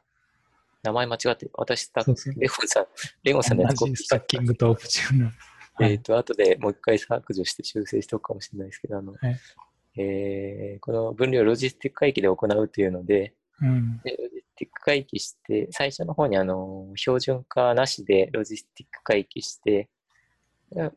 [0.83, 1.51] 名前間違ってる。
[1.53, 1.91] 私、
[2.37, 2.85] レゴンさん、
[3.23, 5.25] レゴンさんのやつスタッキングとオプチューナ
[5.79, 5.83] ー。
[5.83, 9.39] はいえっ、と、後でもう一回削除して修正しておくかもしれないですけど、あの、はい
[9.99, 13.99] えーこの分量をロジスティック回帰で行うというので、うん。
[14.03, 19.85] でロジスティック回帰して、最初の方にあの、標準化なしでロジスティック回帰して、や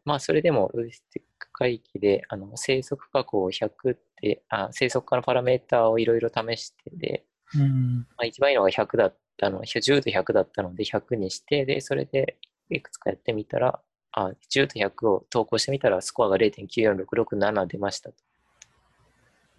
[0.04, 7.98] まあ、それでもロジスティック回帰で、あの、生息確保を100って、あ、生息化のパラメーターをいろいろ試してで、うん。
[8.16, 12.36] まあ、一番いいのが100だったの、10と100だったので100にして、で、それで
[12.70, 13.80] いくつかやってみたら、
[14.12, 18.16] あ、10と100を投稿してみたら、スコアが0.94667出ましたと。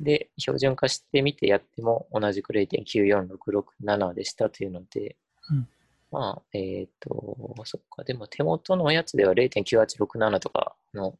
[0.01, 5.15] で、標準化してみてやっても同じく0.94667でしたというので、
[5.49, 5.67] うん
[6.11, 11.17] まあ、えっ、と、そっか、でも手元のやつでは0.9867とかの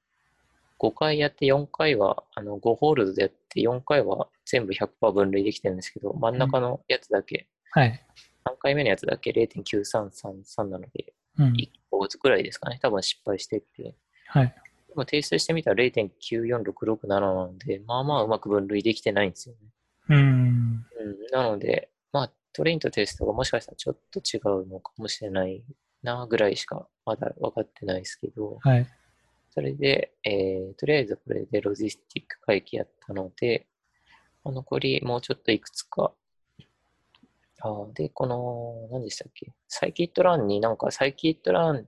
[0.80, 8.06] 5回やって4回は、あの5ホールドでやって4回は全部100%分類できてるんですけど、真ん中のやつだけ、はい。
[8.46, 11.54] 3回目のやつだけ0.9333なので、うん。
[11.54, 12.80] 1個ずつくらいですかね。
[12.82, 13.96] 多分失敗してて。
[14.28, 14.56] はい。
[14.90, 19.62] でも提出してみたら0.94667なので、まあまあうまく分類できてないんですよね。
[20.10, 20.18] うん。
[20.18, 20.86] うん、
[21.32, 21.91] なので、まあ
[22.54, 25.64] トレインとテストがもしかしたらちょっと違うのかもしれない
[26.04, 28.88] なぐらいしかまだ分かってないですけど、はい。
[29.54, 33.68] それで、えーとりあえずこれでロジスティック回帰やったので、
[34.44, 36.14] まあ残りもうちょっといくつか。
[37.64, 39.52] あーで、この、何でしたっけ？
[39.68, 41.86] サイキットランになんかサイキットラン、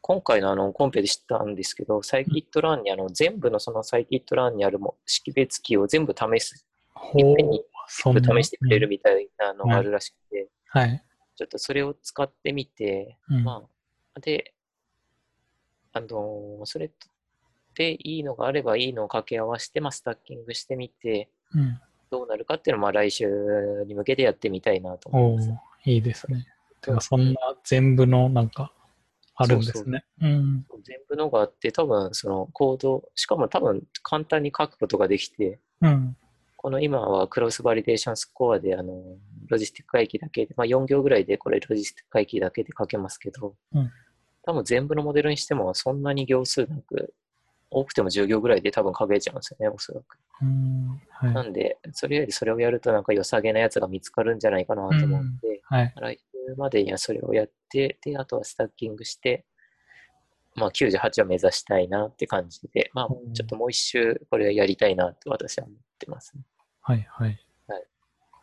[0.00, 11.04] 今回のあのコンペで知ったんですけど、サイキットランにあの全部のそのサイキットランにあるも識別キーを全部試す、ほいっぺんにそんな試してくれるみたいなのがあるらしくて、はい。
[11.36, 13.62] ちょっとそれを使ってみて、うんま
[14.14, 14.54] あ、で、
[15.92, 16.90] あのそれ
[17.74, 21.80] でいいのがあればいいのを掛け合わせて、まあ、スタッキングしてみて、うん。
[22.10, 23.26] どうなるかっていうのをまあ来週
[23.86, 25.50] に向けてやってみたいなと思います。
[25.86, 26.46] いいですね。
[26.82, 28.72] てうんか、そんな全部のなんか、
[29.34, 30.04] あるんですね。
[30.20, 30.66] うん。
[30.84, 36.16] 全部のがあって、多分そのコード、しかも多分簡単に書くことができて、うん。
[36.62, 39.02] この今はクロスバリデーションスコアで、あの、
[39.48, 43.90] ロジスティック回帰だけで、まあ4行ぐらいでこれロジスティック回帰だけで書けますけど、うん
[44.44, 47.14] 多分全部のモデルにしてもそんなに行数なく、
[47.70, 50.18] 多くても10行ぐらいで多分書けちゃうんですよね、おそらく。
[50.42, 51.00] うん。
[51.10, 51.32] はい。
[51.32, 55.94] なんで、それよりそれをやるとなんか良さげなやつが見つかるんじゃないかなと思うんで、はい。
[55.96, 59.44] 来週までにはそれをやって、で、あとはスタッキングして、
[60.54, 66.42] まあ98を目指したいなって感じで、まあうんちょっともう一周これをやりたいなと私は思ってますね。
[66.82, 67.06] はい。
[67.10, 67.38] はい。
[67.68, 67.84] はい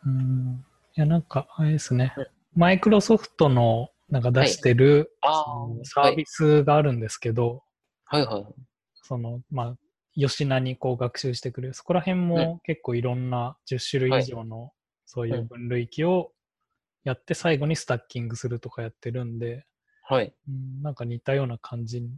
[0.06, 0.64] うん。
[0.96, 2.26] いや、なんか、あれですねうん。
[2.54, 7.62] マイクロソフトのなんか出してる、あそのーサービスがあるんですけど、
[8.06, 8.44] はいはい。
[9.02, 9.76] その、まあ、
[10.14, 11.74] 吉名にこう学習してくれる。
[11.74, 14.72] そこら辺も結構いろんな10種類以上の
[15.06, 16.32] そういう分類器を
[17.04, 19.64] やって最後にスタッキングするとかやってるんで、
[20.02, 20.34] はい。
[20.48, 22.10] うん、なんか似たような感じに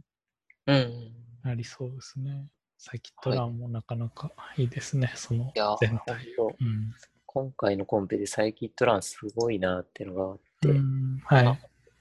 [0.67, 1.13] うん。
[1.43, 2.47] なりそうですね。
[2.77, 6.33] サイキットランもなかなかいいですね、そのいや、全本体。
[6.35, 6.93] 当うん。
[7.25, 11.57] 今回のコンペでサイキットランすごいなっていうのがあって、うん、はいあ。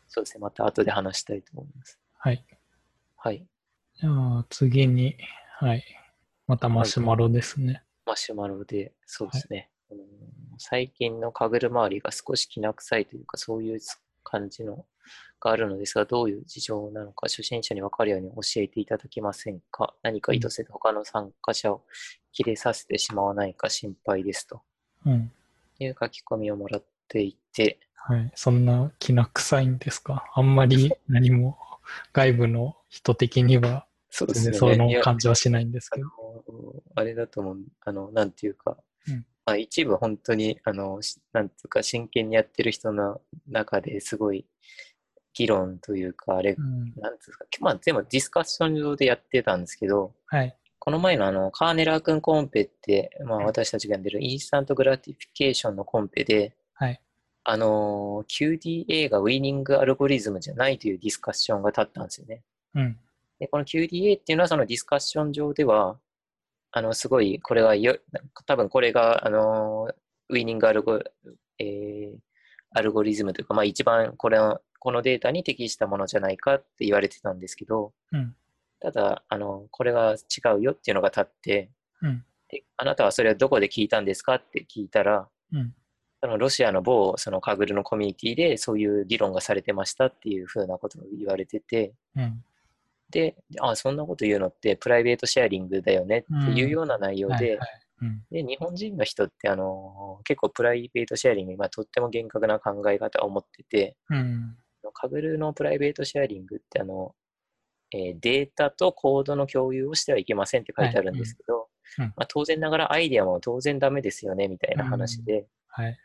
[0.08, 1.98] そうですね、また後で話したいと思います。
[2.18, 2.44] はい。
[3.16, 3.46] はい。
[3.94, 5.16] じゃあ次に、
[5.58, 5.85] はい。
[6.46, 7.82] またマシュマロですね。
[8.04, 9.70] マシュマロで、そうですね。
[9.90, 9.98] うん
[10.58, 13.80] 最近のかぐる周りが少しきな臭いというか、そういう
[14.22, 14.85] 感じの
[15.42, 19.94] があるのですが、どういう事情なのか、初心者に分かるように教えていただけませんか？
[20.02, 21.83] 何か意図せず他の参加者を
[22.33, 24.62] 切れさせてしまわないか心配ですと。
[25.05, 25.33] うん。
[25.78, 28.31] いう書き込みをもらっていて、はい。
[28.35, 30.24] そんなきな臭いんですか？
[30.35, 31.59] あんまり何も
[32.12, 36.07] 外部の人的にはそう全然その感じはしないんですあけど。
[36.07, 36.12] の
[36.94, 38.76] あれだと思う、あの、なんていうか、
[39.09, 39.26] うん。
[39.44, 44.46] まあ、一部本当に、あの、しなんていうか、真剣にやってる人の中ですごい
[45.35, 46.92] 議論というか、あれ、うん。
[47.01, 50.57] なんですか、まあ、全部ディスカッション上でやってたんですけど、はい。
[50.79, 57.01] この前のあの、カーネラー君コンペって、まあ、うん私たちがやってる Instant Gratification のコンペで、はい。
[57.45, 62.42] あの、QDA がウィニングアルゴリズムじゃないというディスカッションが立ったんですよね。
[62.75, 62.99] うん。
[63.38, 65.99] で、この QDA っていうのはそのディスカッション上では、
[66.71, 67.99] あの、すごい、これはよ、
[68.47, 69.88] 多分これが、あの、
[70.29, 71.01] ウィニングアルゴ、
[71.59, 72.18] えー
[72.75, 78.35] アルゴリズムというか、まあ一番これの、このデータに適したものじゃないかって言われてたんですけど、うん。
[78.81, 82.25] ただ、あの、これは違うよっていうのが立って、うん。
[82.49, 85.73] であなたはそれはどこで聞いたんですかって聞いたら、うん。
[86.21, 92.42] そのロシアの某そのカグルのコミュニティでそういう議論がされてましたっていうふうなことを言われてて、うん。
[93.11, 97.61] で、あ、そんなこと言うのってプライベートシェアリングだよねっていうような内容で。
[98.33, 104.57] で日本人の人ってあの結構プライベートシェアリングにまあとっても厳格な考え方を持ってて、うん。
[104.90, 107.14] カグルのプライベートシェアリングってあの、
[107.92, 111.68] えーデータとコードの共有をしてはいけませんって書いてあるんですけど、
[111.99, 115.99] うんうんまあ、当然ながらアイデアも当然ダメですよねみたいな話で、はい。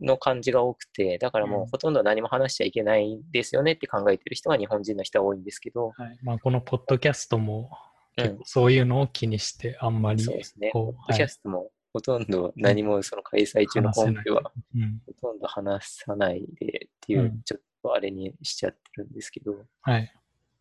[0.00, 6.18] の感じが多くて、だからもううんほとんど何も話しちゃいけないんですよねって考えてる人が日本人の人は多いんですけど、はい。
[6.22, 7.70] まあ、このポッドキャストも
[8.16, 10.70] うん結構そういうのを気にして、あんまりそうですね。
[10.72, 15.00] ポッドキャストもほとんど何もその開催中の本編はうん。
[15.20, 20.12] ほとんど話さないでっていうう、んちょっとあれにしちゃってるんですけど、はい。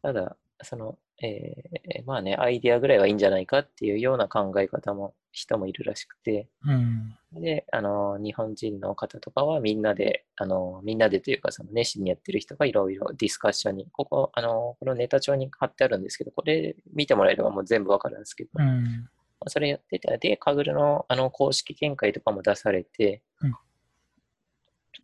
[0.02, 7.16] ただ、その、えーまあね、アイディアぐらいはいいんじゃないかっていうような考え方も、人もいるらしくて、うん。
[7.42, 19.10] で、あの、日本人の方とかはみんなで、あの、みんなでというか、その熱心にやってる人がいろいろディスカッションに、ここ、あの、このネタ帳に貼ってあるんですけど、これ見てもらえればもう全部わかるんですけど、まうん。
[19.40, 23.54] あそれやってて、で、カグルのあの公式見解とかも出されて、うん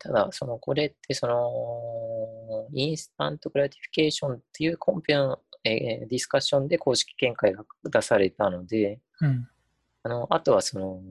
[0.00, 1.34] ただ、その、これって、その、
[2.72, 9.48] Instant Gratification っていうコンペの、えーディスカッションで公式見解が出されたので、うん。
[10.04, 11.02] あの、あとはその、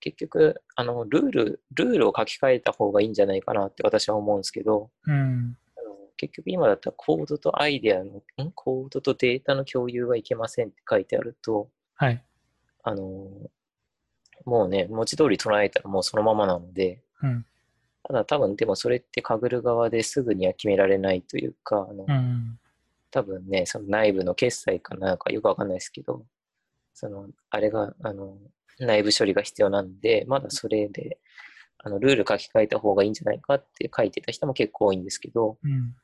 [0.00, 5.56] 結局、あの、ルール、ルールを書き換えた方がいいんじゃないかなって私は思うんですけど、うん。
[5.76, 8.52] あの結局今だったらコードとアイデアの、ん？
[8.54, 12.24] コードとデータの共有はいけませんって書いてあると、はい。
[12.82, 13.28] あの、
[14.44, 17.46] もうね、文字通り捉えたらもうそのままなので、うん。
[18.04, 22.58] ただ多分でもそれってかぐる側ですぐには決められないというか、あのうん。
[23.10, 26.24] 多分ね、その内部の決済かなんかよくわかんないですけど、
[26.94, 28.38] その、あれが、あの、
[28.80, 31.18] 内部処理が必要なんで、まだそれで、
[31.78, 35.94] あの、ルール書き換えた方がいいんじゃないかって書いてた人も結構多いんですけど、うん。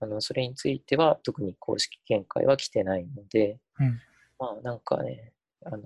[0.00, 4.00] あの、それについては特に公式見解は来てないので、うん
[4.38, 5.32] まあなんかね、
[5.64, 5.80] あの、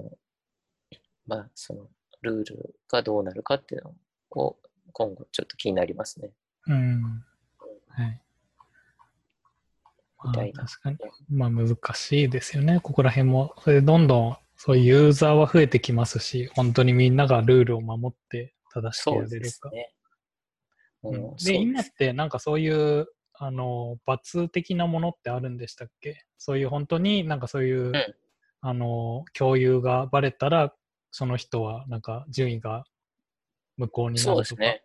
[1.26, 1.88] まあその、
[2.20, 3.94] ルールがどうなるかっていうの
[4.32, 4.58] を
[4.92, 6.30] 今後ちょっと気になりますね。
[6.66, 7.02] うん。
[7.88, 8.22] はい。
[10.18, 10.98] まあみたいな確かに。
[11.30, 12.80] まあ難しいですよね。
[12.80, 13.54] ここら辺も。
[13.62, 19.38] それでどんどんそういうユーザーは増えてきますし、本当にみんながルールを守って正しくやれるか。
[19.38, 19.94] ですね。
[21.04, 26.24] うんうんで、今ってなんかそういう、あの、罰的なものってあるんでしたっけ？
[26.38, 27.94] そういう本当になんかそういう、ん
[28.60, 30.72] あの、共有がバレたら、
[31.10, 32.84] その人はなんか順位が
[33.76, 34.34] 無効になるとか？
[34.34, 34.82] そうですね。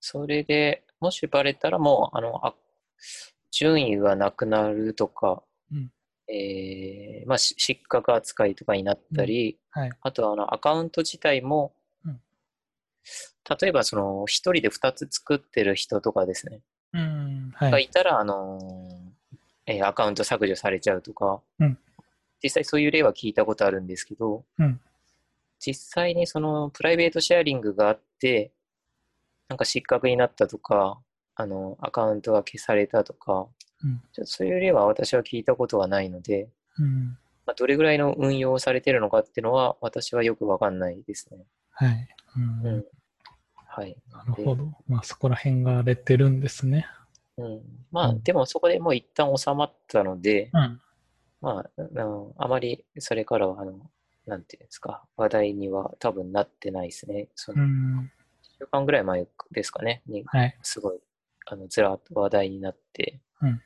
[0.00, 2.54] それで、もしバレたらもう、あの、あ
[3.50, 5.92] 順位がなくなるとか、うん
[6.32, 9.90] えーまあ、し失格扱いとかになったり、はい。
[10.00, 11.74] あとはあのアカウント自体も、
[12.04, 12.20] うん
[13.60, 16.60] 例えばその一人で2つ作ってる人とかですね、
[16.92, 17.50] うん。
[17.56, 17.70] はい。
[17.72, 21.78] がいたら、あのーえーアカウント削除されちゃうとか、うん
[22.42, 24.80] 実際そういう例は聞いたことあるんですけど、うん
[25.60, 28.52] 実際にそのプライベートシェアリングがあって、
[29.48, 31.00] なんか失格になったとか、
[31.36, 33.46] あのアカウントが消されたとか、
[33.84, 37.16] うんちょっとそういう例は私は聞いたことはないので、うん。
[37.46, 41.46] まあ、どれぐらいの運用されてるのかっていうのは私はよくわかんないですね。
[41.70, 42.08] はい。
[42.36, 42.84] うんうん
[43.72, 43.96] はい。
[44.10, 44.72] なるほど。
[44.88, 46.86] まあそこら辺が荒れてるんですね。
[47.36, 47.60] うん、
[47.92, 50.80] まあ、うんでもそこでもう一旦収まったので、うん。
[51.40, 53.78] まあ、あのあまりそれからは、あの、
[54.26, 57.28] なんていうんですか、話題には多分なってないですね。
[57.34, 58.12] その、うん。
[58.42, 60.56] 1週間ぐらい前ですかね、に、はい。
[60.62, 60.98] すごい、
[61.46, 63.60] あの、ずらっと話題になって、うん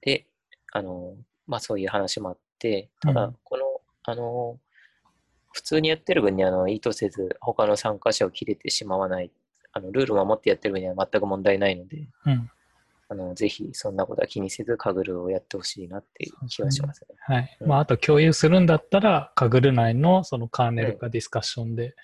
[0.00, 0.26] で、
[0.72, 1.16] あの、
[1.46, 3.64] まあそういう話もあって、ただうん、この、
[4.04, 4.58] あの、
[5.52, 9.30] 普通にやってる分にあの意図せず他の参加者を切れてしまわない、
[9.72, 12.50] あのルールを守ってやってる分には全く問題ないので、うん。
[13.10, 17.16] あのぜひそんなことは気にせずカグルをやってほしいなっていう気がしますね。
[17.20, 17.58] はい。
[17.60, 21.94] うんまああと共有するんだったら、カグル内のそのカーネルかディスカッションで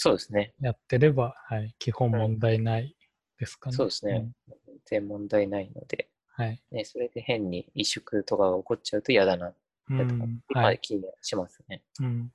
[0.00, 0.54] そうですね。
[0.60, 1.74] やってれば、はい。
[1.80, 2.94] 基本問題ない
[3.36, 3.76] ですかね。
[3.76, 4.30] そうですね。
[4.46, 6.44] 全然問題ないので、うん。
[6.44, 6.62] はい。
[6.70, 9.52] ね、それで変に萎縮とかが起こっちゃうと嫌だな
[9.90, 10.40] うん。
[10.50, 10.78] まあはい。
[10.80, 11.82] 気にしますね。
[11.98, 12.06] うん。
[12.06, 12.32] うん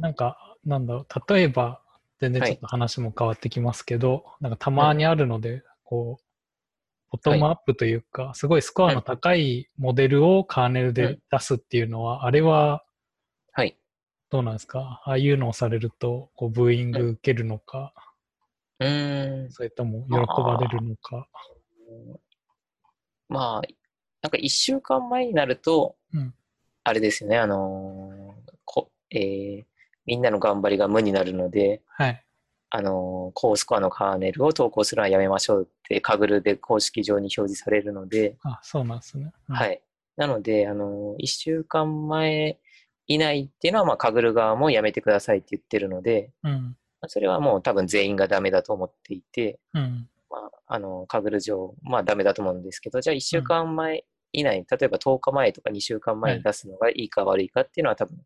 [0.00, 1.80] なんか、なんだろう、例えば、
[2.18, 6.25] 全然ちょっと話も変わってきますけど、なんかたまにあるので、こう、
[7.10, 12.84] ボトムアップというか、すごいスコアの高いモデルをカーネルで出すっていうのは、あれは
[13.52, 13.78] はい。
[14.30, 15.02] どうなんですか？
[15.04, 17.94] ああいうのをされると、こう、ブーイング受けるのか、
[18.80, 19.52] うーん。
[19.52, 21.28] それとも喜ばれるのか。
[23.28, 23.68] まあ、
[24.22, 26.34] なんか一週間前になると、うん
[26.88, 29.64] あれですよね、あのーこえー
[30.04, 32.25] みんなの頑張りが無になるので、はい。
[32.70, 39.32] あのー高スコアのカーネルを投稿するのはやめましょうって、カグルで公式上に表示されるので、あ、そうなんですね。
[39.48, 39.82] うんはい。
[40.16, 42.58] なので、あのー、1週間前
[43.06, 46.76] 以内っていうのは、まあ、カグル側もやめてくださいって言ってるので、うん。
[47.00, 50.08] まあそれはもう多分全員がダメだと思っていて、うん。
[50.30, 58.18] まあ、あの、カグル上、まあダメだと思うんですけど、じゃあ1週間前以内、例えば10日前とか2週間前に出すのがいいか悪いかっていうのは多分、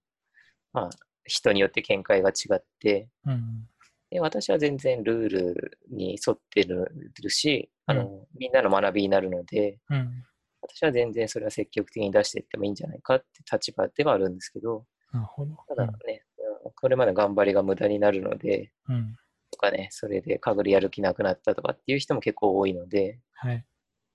[0.73, 0.91] まあ、
[1.25, 3.69] 人によって見解が違って、うん。
[4.11, 10.25] で私は全然ルールに沿ってるし、あの、うみんなの学びになるので、うん。
[10.63, 15.57] 私は全然それは積極的に出していってもいいんじゃないかって立場ではあるんですけど、なるほど。
[15.69, 16.31] ただね、うん
[16.77, 19.17] これまで頑張りが無駄になるので、うん。
[19.51, 23.65] とかね、それでかぐるやる気なくなったとかっていう人も結構多いので、はい。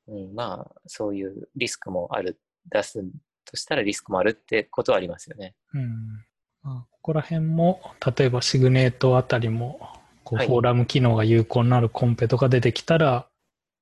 [0.07, 2.39] うん、まあ、そういうリスクもある、
[2.69, 3.03] 出す
[3.45, 5.55] としたらリスクもあるってことはありますよね。
[5.73, 6.23] うん。
[6.66, 7.80] まあ、ここら辺も、
[8.18, 9.80] 例えばシグネートあたりも、
[10.24, 13.28] こう、はいフォーラム機能が有効になるコンペとか出てきたら、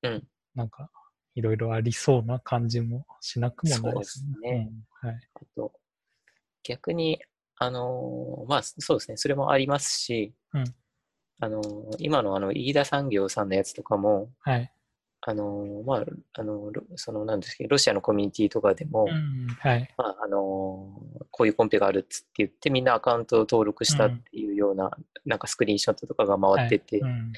[0.02, 0.22] うん。
[0.54, 0.90] なんか、
[1.34, 4.70] いろいろありそうな感じもしなくもないですそうですね
[5.02, 5.20] うんはい。
[5.34, 5.72] あと、
[6.62, 7.20] 逆に、
[7.56, 10.64] あのーまあ、そうですね、それもありますし、うん
[11.40, 14.73] あのー今のあの、飯田産業さんのやつとかも、はい。
[15.26, 16.04] あのーまあ、
[16.34, 19.46] あの、ロその、なんですけど、ロシアのコミュニティとかでも、うん。
[19.58, 19.88] はい。
[19.96, 24.90] まあ、あのーこういうコンペがあるっつって言って、みんなアカウントを登録したっていうような、
[25.24, 27.32] なんかスクリーンショットとかが回ってて、うん。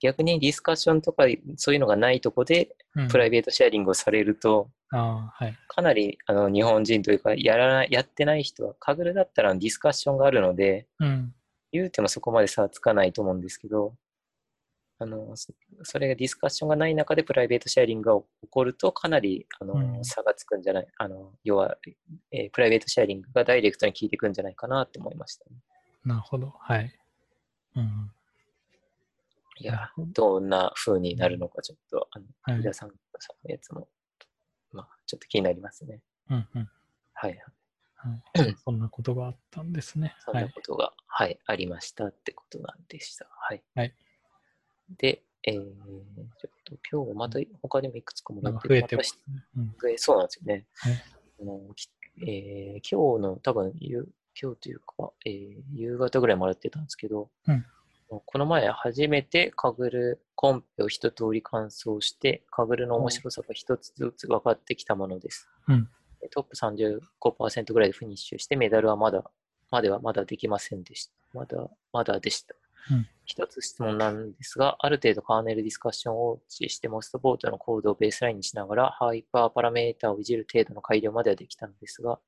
[0.00, 1.24] 逆にディスカッションとか
[1.56, 5.56] そういうのがないとこでうんプライベートシェアリングをされると、はい。
[5.66, 11.34] かなりあの日本人というかやらないやってない人はカグルだったらディスカッションがあるのでうん。
[11.72, 13.94] 言うてもそこまで差はつかないと思うんですけど
[14.98, 21.76] あのそそれがディスカッションがない中でプライベートシェアリングが起こるとかなりあの、うん差がつくんじゃないあの要は、
[22.30, 25.56] えープライベートシェアリングがダイレクトに効いてくんじゃないかなって思いました、ね、
[26.04, 26.54] なるほど。
[26.60, 26.94] はい。
[27.76, 28.10] うん。
[29.58, 32.94] いやどんな風になるのかちょっとあのはい皆さんの
[33.44, 33.88] やつも、
[34.72, 36.00] まあ、ちょっと気になりますね。
[36.30, 36.68] うんうん。
[37.14, 37.38] はい。
[37.96, 38.56] はい。
[38.64, 40.14] そんなことがあったんですね。
[40.20, 40.42] そんは。
[40.42, 43.26] ないことが、はい、ありましたってことなんでした。
[43.48, 43.62] はい。
[43.74, 43.94] はい
[44.90, 49.74] で、えー、ちょっと今日また他にもいくつかもらってか増えてますまね。
[49.88, 49.98] うん。
[49.98, 50.66] そうなんですよね。
[50.74, 50.92] はい
[51.40, 51.88] あのき
[52.26, 54.08] えー今日の多分夕、
[54.40, 57.64] 今日というか、えー夕方ぐらいもらってたんですけど、うん
[58.26, 65.48] この前初めてカグルコンペを一通り完走して、カグルの面白さが一つずつ分かってきたものです。
[65.68, 65.88] うん
[66.30, 69.24] トップ35%ぐらいでフィニッシュして、メダルはまだ、
[69.70, 71.12] まではまだできませんでした。
[71.32, 72.54] まだ、まだでした。
[72.90, 82.18] うん一つ質問なんですが、ある程度カーネルディスカッションを実施して、モストボートのコードをベースラインにしながら、ハイパーパラメータをいじる程度の改良まではできたのですが、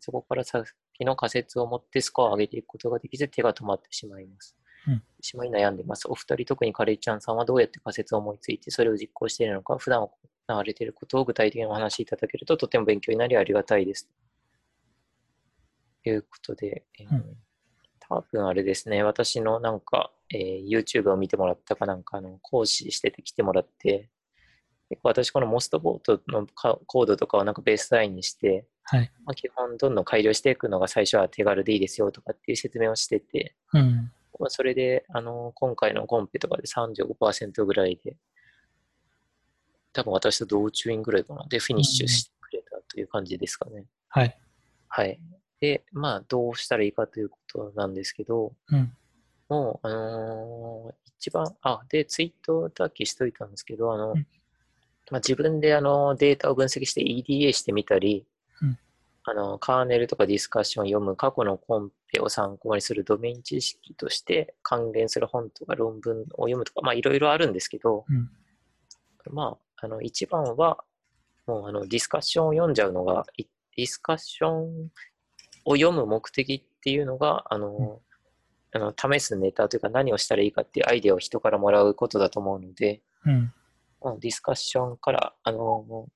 [0.00, 0.64] そこから先
[1.00, 4.56] の仮説を持ってスコアを上げていくことができず、手が止まってしまいます。
[4.88, 6.08] うんしまい悩んでいます。
[6.08, 10.10] お二人、特にカレイちゃんさんはどうやって仮説を思いついて、それを実行しているのか、普段行
[10.46, 14.08] われていることを具体的にお話しいただけると、とても勉強になりありがたいです。
[16.04, 17.36] ということで、えーうん
[18.08, 24.10] 多分あれですね、私のなんか、えー YouTube を見てもらったかなんかあの講師してて来てもらって、
[24.88, 29.10] 結構私このモストボートのかコードとかをなんかベースラインにして、はい。
[29.24, 34.12] まあ、基本どんどん改良していくのが最初は手軽でいいですよとかっていう説明をしてて、うん。
[34.38, 38.16] まあ、それで、あの、今回のコンペとかで35%ぐらいで、
[39.92, 41.46] 多分私と同中院ぐらいかな。
[41.48, 43.86] で、フィニッシュしてくれたという感じですかね。
[44.08, 44.38] はい。
[44.88, 45.18] はい。
[45.60, 48.92] で、まあ、どうしたらいいかということなんですけど、うん。
[49.48, 54.26] もう、あのー一番、あ、で、ツイートだけしといたんですけど、あの、うん
[55.10, 58.26] まあ、自分であのデータを分析して EDA してみたり、
[58.60, 58.78] うん
[59.28, 68.30] あの、カーネルとかディスカッションを読む過去のコンペを参考にするドメイン知識として関連する本とか論文を読むとか、まあ、いろいろあるんですけど、うん。
[69.34, 70.84] まあ、あの、一番は、
[71.46, 73.44] もう、あの、ディスカッションを読んじゃうのが、い
[73.76, 74.90] ディスカッション
[75.66, 78.00] を読む目的っていうのが、あの、
[78.72, 83.52] あの試すネタというか何をしたらいいかっていうアイデアを人からもらうことだと思うので、うん。
[84.20, 86.06] ディスカッションから、あの、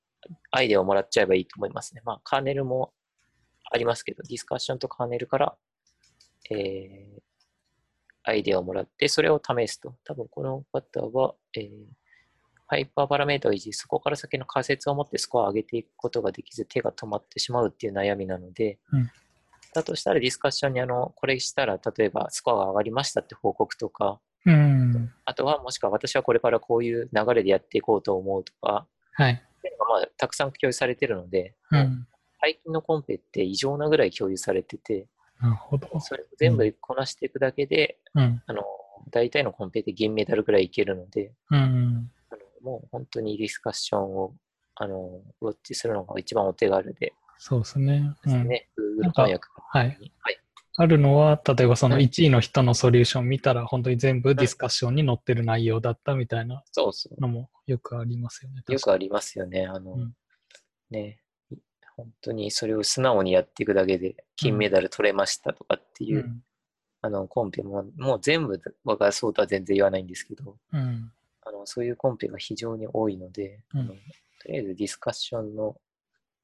[0.51, 2.01] アイデアをもらっちゃえばいいと思いますね。
[2.05, 2.93] まあ、カーネルも
[3.69, 5.55] ありますけど、ディスカッションとカーネルから、
[6.49, 7.21] えー
[8.23, 9.95] アイデアをもらって、それを試すと。
[10.03, 11.69] 多分この方は、えー
[12.67, 19.11] ハイパーパラメータを維持、そこから先の仮説を持ってスコアを上げていくことができず、手が止まってしまうっていう悩みなので、うん
[19.73, 25.11] だとしたらディスカッションにあの、これしたら、例えばスコアが上がりましたって報告とか、うん。
[25.25, 29.33] あとはもしくは私はこれからこういう流れでやっていこうと思うとか、はい。
[29.33, 32.07] っていうのがまあたくさん共有されてるので、うん。
[32.41, 35.07] 最近のコンペって異常なぐらい共有されてて、
[35.39, 35.99] なるほど。
[35.99, 38.41] それを全部こなしていくだけで、うん。
[38.45, 38.63] あの
[39.11, 42.11] 大体のコンペで銀メダルぐらいいけるので、うん。
[42.31, 44.33] あのもう本当にディスカッションを
[44.75, 47.13] あのウォッチするのが一番お手軽で
[47.43, 48.13] そうですね。
[48.23, 48.31] うん。
[48.31, 48.69] ですね、
[48.99, 49.97] な Google んか翻訳はい。
[49.99, 50.13] に。
[50.19, 50.37] はい。
[50.77, 57.19] あるのは、例えばそのはい1位の人のソリューション見たら、本当に全部ディスカッションに載ってる内容だったみたいなそうそう。
[57.19, 58.63] のもよくありますよね。
[58.67, 59.65] よくありますよね。
[59.65, 60.13] あの、うん
[60.91, 61.19] ね、
[61.95, 66.43] 本当にそれを素直にやっていくだけで金メダル取れましたとかっていう、うん
[67.03, 71.11] あのコンペも、もう全部がそうとは全然言わないんですけど、うん。
[71.41, 73.93] あのそういうコンペが非常に多いので、うんあの
[74.43, 75.75] とりあえずディスカッションの、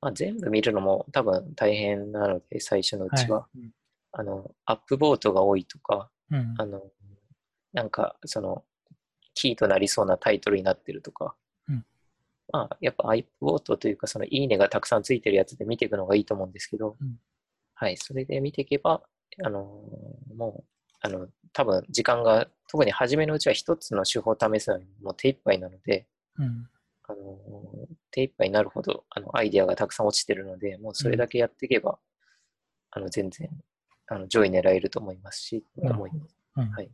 [0.01, 3.47] まあ、全部見るのも多分大変なので、最初のうちは。
[3.55, 3.59] い。
[4.11, 6.55] あの、アップボートが多いとか、うん。
[6.57, 6.81] あの、
[7.73, 8.63] なんか、その、
[9.33, 11.35] キーとなりそうなタイトルになってるとか、
[11.69, 11.85] うん
[12.51, 17.19] まあ、やっぱアップボートというか、その、いいねがたくさんついてるやつで見ていくのがいいと思うんですけど、うん
[17.79, 19.03] はい、それで見ていけば、
[19.43, 19.83] あの、
[20.35, 20.63] もう、
[21.01, 26.07] あの、多分時間が、特に初めのうちは一つの手法を試すのにもう手一杯なので、
[26.39, 26.67] うん。
[27.07, 27.39] あの、
[28.11, 31.99] 手一杯になるほど、あの、アイデアがたくさん落ちてるので、もうそれだけやっていけば、
[32.91, 33.49] あの、全然、
[34.07, 35.65] あの、上位狙えると思いますし。
[35.77, 36.91] うんはい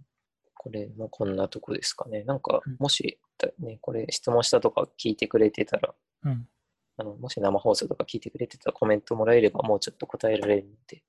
[0.55, 2.23] これもこんなとこですかね。
[2.23, 5.93] なんかうん、もし、だね、これ質問したとか聞いてくれてたら、
[6.23, 6.47] うん。
[6.95, 11.03] あの、もし生放送とか聞いてくれてたらコメントもらえればもうちょっと答えられるので、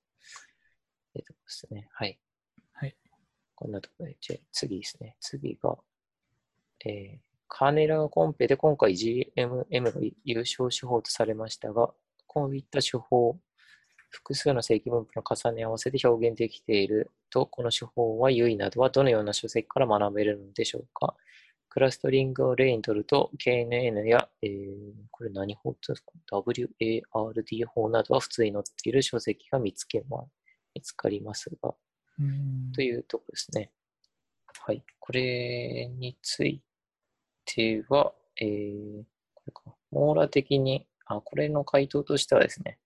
[1.14, 1.88] えっとですね。
[1.92, 2.18] はい。
[2.72, 2.96] はい。
[3.55, 5.16] こんなところで、じゃあ次ですね。
[5.20, 5.76] 次が、
[6.84, 9.92] えーカーネラーコンペで今回 GMM が
[10.24, 11.90] 優勝手法とされましたが、
[12.26, 13.38] こういった手法、
[14.09, 21.14] 複数の正規分布の重ね合わせで表現できていると、この手法は優位などはどのような書籍から学べるのでしょうか？
[21.68, 24.74] クラストリングを例にとると、KNN や、えー
[25.12, 30.24] これ何法ですか ?WARD 法などは普通に載っている書籍が見つけま、
[30.74, 31.72] 見つかりますが、
[32.18, 33.70] うんというところですね。
[34.66, 34.82] はい。
[34.98, 36.61] これについ
[37.45, 39.03] ては、えー、
[39.34, 39.62] これか。
[39.90, 42.78] 網羅的に、あ、これの回答としてはですね、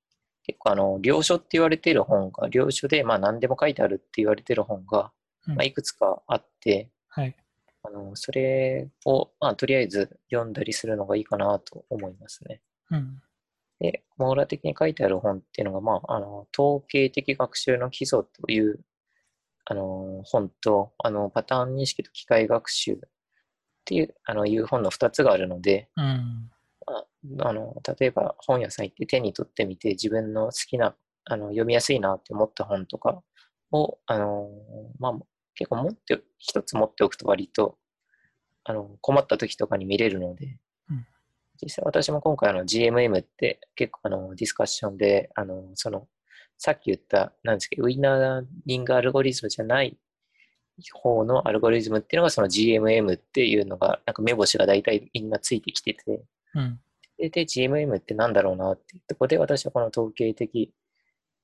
[0.45, 5.13] 結構あの、領書って言われている本が、領書でまあ何でも書いてあるって言われている本が、
[5.47, 7.37] うんまあ、いくつかあって、はい。
[7.83, 12.61] あの、それを、まあ、とりあえず読んだりするのがいいかなと思いますね。
[12.91, 13.23] うん。
[13.81, 18.81] で、網羅的に書いてある本っていうのが、まあ、あの、統計的学習の基礎という、
[19.65, 22.99] あの、本と、あの、パターン認識と機械学習
[23.89, 26.51] っていう、あの、いう本の2つがあるので、うん。
[27.37, 33.23] まあ、あの、例えば本屋さん行って手に取ってみて、自分の好きな、あの、読みやすいなって思った本とか
[33.73, 34.51] を、あの、
[34.99, 35.13] まあ、
[35.55, 37.79] 結構持って、一つ持っておくと割と、
[38.65, 40.59] あの、困った時とかに見れるので、
[40.91, 41.07] うん
[41.61, 46.07] 実際私も今回あの GMM って結構あのディスカッションで、あの、その、
[46.57, 49.99] さっき言った、なんですけど、ウィナーリングアルゴリズムじゃない
[50.93, 56.23] 方のアルゴリズムっていうのがその GMM っていうのが、なんか目星が大体みんなついてきてて、
[56.55, 56.81] うん。
[57.19, 60.73] で、で GMM ってなんだろうなっていうところで、私はこの統計的、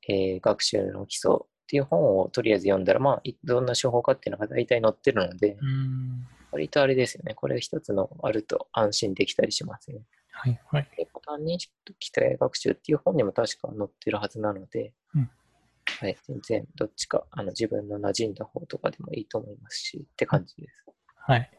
[0.09, 6.27] えー学習の基礎っていう本をとりあえず読んだら、まあ、いどんな手法かっていうのが大体載ってるので、うん。
[6.53, 7.35] 割とあれですよね。
[7.35, 10.03] これ一つのあると安心できたりしますね。
[10.31, 10.61] はい。
[10.71, 10.89] はい。
[10.97, 15.31] で、パターン認識と機体学習っていう本にも確か載ってるはずなので、うん
[16.05, 20.85] はい、全然どっちかあの自分の馴染んだ方とかでもいいと思いますし、って感じです。
[21.17, 21.51] はい。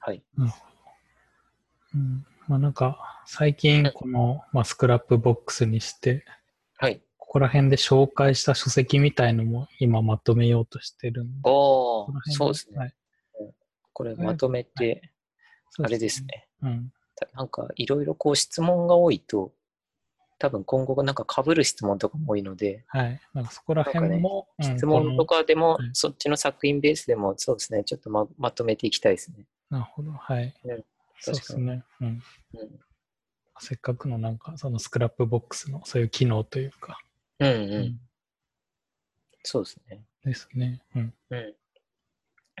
[0.00, 0.22] はい。
[1.94, 2.26] うん。
[2.48, 6.24] まあなんか、最近この、まあ、スクラップボックスにして、
[6.78, 7.00] はい。
[7.16, 11.40] ここら辺で紹介した書籍みたいのも今まとめようとしてるんで。
[11.44, 12.78] おーこの、辺そうですね。
[12.78, 12.94] はい。
[13.92, 15.12] これまとめて、
[15.78, 16.24] あれです。
[16.24, 16.48] ね。
[16.62, 16.92] うん。
[17.14, 19.52] たなんかいろいろこう質問が多いと、
[20.42, 23.20] 多分今後なんか被る質問とかも多いので、はい。
[23.32, 29.46] なんかそこら辺も、うん質問とかでもそっちの作品ベースでも、そうですね、ちょっとままとめていきたいですね。
[29.70, 30.10] なるほど。
[30.10, 30.52] はい。
[30.64, 30.84] うん
[31.20, 31.84] そうですね。
[32.00, 32.22] うん。
[32.54, 32.80] うん、
[33.60, 36.98] せっかくのなんか、そのスクラップボックスのそういう機能というか。
[37.38, 38.00] うん、うん、うん
[39.44, 40.04] そうですね。
[40.24, 40.82] ですね。
[40.96, 41.14] うん。
[41.30, 41.54] うん。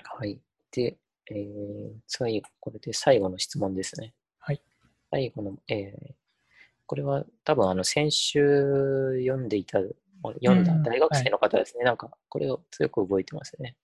[0.04, 0.40] はい。
[0.70, 0.96] で、
[1.28, 4.14] えー、最後、これで最後の質問ですね。
[4.38, 4.62] はい。
[5.10, 6.21] 最後の、えー、
[6.86, 11.84] これは多分あの先週読んでいた、読んだうん大学生の方ですね。
[11.84, 13.76] なんか、これを強く覚えてますね。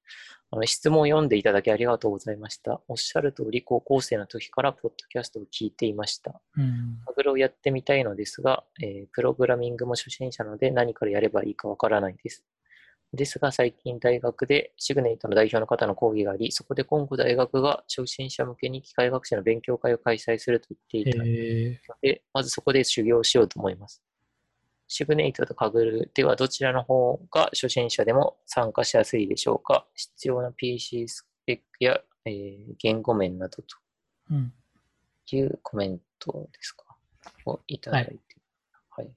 [0.51, 2.80] あの質問を読んでいただきありがとうございました。
[2.88, 6.40] おっしゃる通り、高校生の時からポッドキャストを聞いていました。
[6.57, 7.01] うん。
[7.07, 12.44] マグロをやってみたいのですが、えープログラミングも初心者なので何からやればいいかわからないです。
[13.14, 24.02] ですが、最近大学でシグネイトの代表の方の講義があり、そこで今後大学が初心者向けに機械学習の勉強会を開催すると言っていたのえで、まずそこで修行しようと思います。
[24.88, 29.86] シグネイトとカグルではどちらの方が初心者でも参加しやすいでしょうか？
[29.94, 33.76] 必要な PC スペックや、えー言語面などと。
[35.30, 36.84] いうコメントですか？
[37.46, 38.12] をいただいて。
[38.90, 39.06] はい。
[39.06, 39.12] こ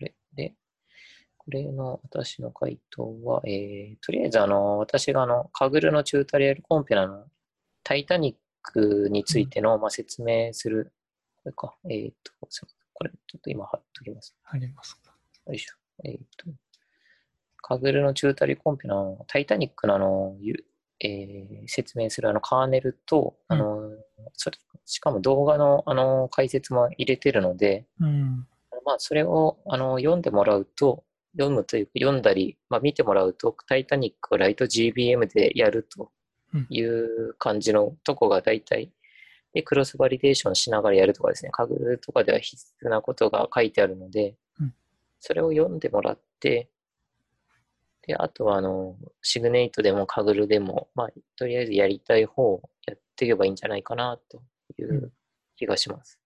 [0.00, 0.54] れで、こ
[1.50, 7.26] れの私の回答は、えー、とりあえずあの、私があの、カグルのチュータリアルコンペラの
[7.82, 10.92] タイタニックについての、まあ、説明する、
[11.42, 14.36] これか、えっ、と、すいませんこれちょっと今貼っときます。
[14.44, 15.14] ありますか。
[15.46, 15.74] よいしょ。
[16.04, 16.46] えっ、と、
[17.56, 20.64] カグルのチュータリコンペのタイタニックのあの、ゆ
[21.00, 23.90] えー説明するあのカーネルと、あの、
[24.34, 28.46] それ、しかも動画のあの解説も入れてるので、うん。
[28.84, 36.10] まあ、それをあの読んでもらうと、読むというか、読んだり、まあ、見てもらうと、タイタニックをライト GBM でやると
[36.68, 38.92] いう感じのとこが大体、
[39.52, 44.74] で、クロスバリデーションしながらやるとかですね、カグルとかでは必須なことが書いてあるのでうん、
[45.18, 46.68] それを読んでもらって、
[48.06, 54.42] で、あとは、あの、シグネイトでもカグルでも、まあ、とりあえずやりたい方をやっていけばいいんじゃないかな、と
[54.78, 55.12] いううん
[55.56, 56.18] 気がします。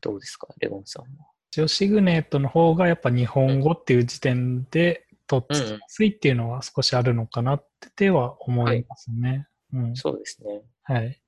[0.00, 1.26] どうですか、レゴンさんは？
[1.50, 9.46] 一応シグネートの方がやっぱ日本語っていう時点でとっつきやすいっていうのは少しあるのかなっては思いますね。
[9.72, 9.96] うん。
[9.96, 10.62] そうですね。
[10.82, 11.20] はい。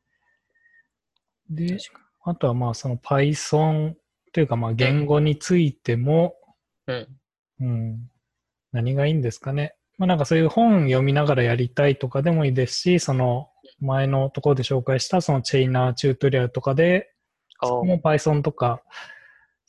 [1.49, 1.79] で、
[2.25, 3.95] あとはまあその Python
[4.33, 6.35] というかまあ言語についても、
[6.87, 7.09] うん。
[7.61, 8.11] うん、
[8.73, 9.75] 何がいいんですかね。
[9.99, 13.51] まあなんかそういう本読みながらやりたいとかでもいいですし、その
[13.81, 17.13] 前のところで紹介したそのチェイナーチュートリアルとかで、
[17.59, 18.83] あそこも Python とか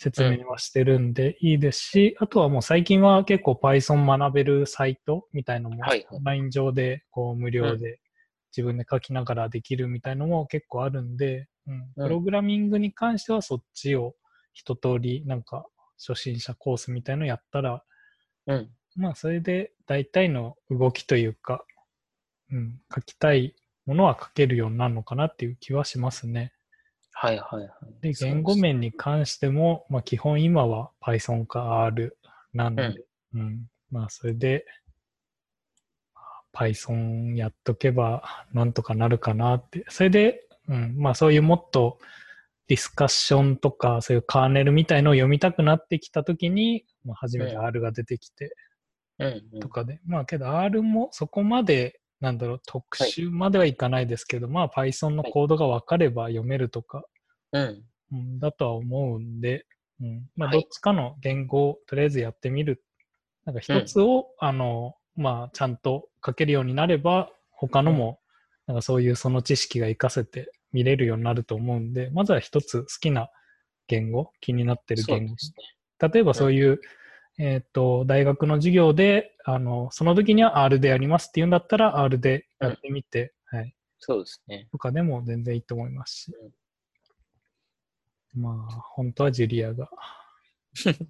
[0.02, 8.00] 説明はしてるんでいいですし、あとはもう最近は結構 Python 学べるサイトみたいのも、はいオンライン上でこう無料で
[8.50, 11.74] 自分で書きながらできるみたいのも結構あるんで、うん。
[11.76, 12.06] うん。
[12.08, 14.16] プログラミングに関してはそっちを
[14.54, 15.68] 一通りなんか
[16.00, 17.84] 初心者コースみたいのやったら、
[18.48, 18.70] うん。
[18.96, 21.64] まあそれで大体の動きというか、
[22.52, 23.54] うん、書きたい
[23.86, 26.54] ものは書けるようになるのかなっていう気はしますね。
[27.14, 27.70] はいはいはい。
[28.02, 32.18] で、言語面に関しても、まあ基本今は Python か R
[32.54, 34.66] なんで、うん、まあそれで、
[36.16, 39.86] まあ Python やっとけばなんとかなるかなって。
[39.90, 42.00] それで、うん、まあそういうもっと
[42.68, 47.66] ディスカッションとか、そういうカーネルみたいのを読みたくなってきたときに、まあ、初めてうん。
[47.66, 48.56] R が出てきて
[49.20, 49.60] うんうん。
[49.60, 57.04] とかで、まあけど R もそこまで、なんだろう、特殊まではいかないですけど、まあ Python のコードが分かれば読めるとか、
[57.52, 57.84] うん。
[58.12, 59.66] うん、だとは思うんで、
[60.00, 60.62] うん、まあ、はい。
[60.62, 62.84] どっちかの言語をとりあえずやってみる。
[63.46, 68.20] なんか一つを、あの、まあ、ちゃんと書けるようになれば、他のも、
[68.68, 73.30] なんかそういうその知識が活かせて見れるようになると思うんで、まずは一つ好きな
[73.88, 75.36] 言語、気になってる言語。
[75.38, 76.80] そうです例えばそういう、
[77.38, 83.74] えっ、と、大学の授業で、あの、その時には R でやりますっていうんだったら R でやってみて、はい。
[84.00, 84.68] そうですね。
[84.72, 86.34] とかでも全然いいと思いますし。
[88.34, 89.90] まあ、本当はジュリアが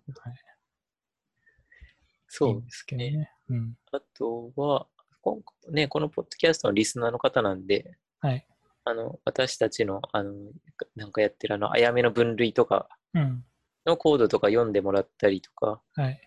[2.28, 3.32] そういいんですけどね。
[3.49, 3.76] うん。
[3.91, 4.88] あとは、
[5.22, 8.47] こんね、このポッドキャストのリスナーの方なんで、はい。
[8.86, 10.34] あの、私たちの、あの、
[10.95, 13.45] なんかやってるあの、あやめの分類とかうん。
[13.86, 16.21] のコードとか読んでもらったりとか、はい。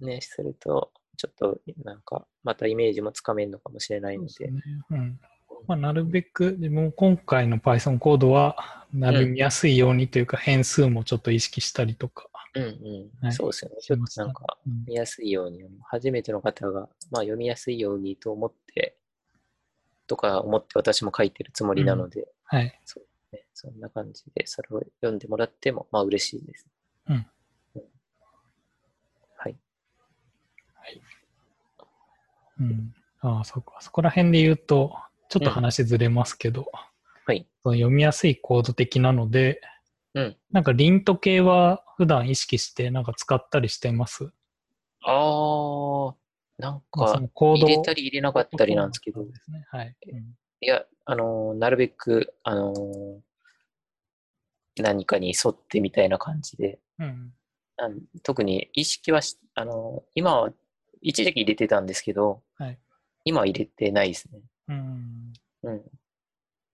[0.00, 4.62] ね、すると、ちょっと、なんか、またイメージもつかめるのかもしれないので、そうですね。
[4.90, 5.20] うん。
[5.66, 12.28] まあ、なるべく、でも今回の Python コードは、なる見やすいようにというか、変数もちょっと意識したりとか。
[12.54, 13.76] うんうん、はいそうですよね。
[13.80, 18.96] しちょっとなんか、うん見やすいように、初めての方が、まあ、読みやすいようにと思って、
[20.06, 22.64] とか思って私も書いてるつもりなので、はい。
[23.32, 26.66] ね、そんな感じで、それを読んでもらっても、まあ嬉しいです。
[27.08, 27.26] うん
[27.76, 27.82] うん。
[29.36, 29.56] はい。
[32.60, 32.94] うん。
[33.20, 34.96] ああ、そこ、そこら辺で言うと、
[35.28, 36.70] ちょっと話ずれますけど、
[37.26, 37.46] はい。
[37.62, 39.60] その読みやすいコード的なので、
[40.14, 40.36] うん。
[40.50, 44.30] なんかリント系は普段意識してなんか使ったりしてます？
[45.02, 46.14] あー、
[46.58, 49.32] なんか、のコード入れたり入れなかったりなんですけどね。
[49.68, 49.96] はい。
[50.12, 53.18] うんいや、あのーなるべく、あのー
[54.78, 57.32] 何かに沿ってみたいな感じで、うん。
[58.22, 60.50] 特に意識はし、あのー今は、
[61.02, 62.78] 一時期入れてたんですけど、はい
[63.24, 64.40] 今は入れてないですね。
[64.68, 65.32] うん。
[65.64, 65.82] うん。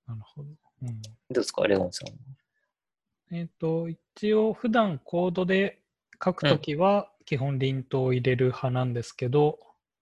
[0.06, 0.50] なるほど。
[0.82, 1.00] うん。
[1.00, 3.34] どうですか、レゴンさん。
[3.34, 5.80] えっ、と、一応普段コードで
[6.22, 9.58] 書くときは基本リントを入れる派なんですけど、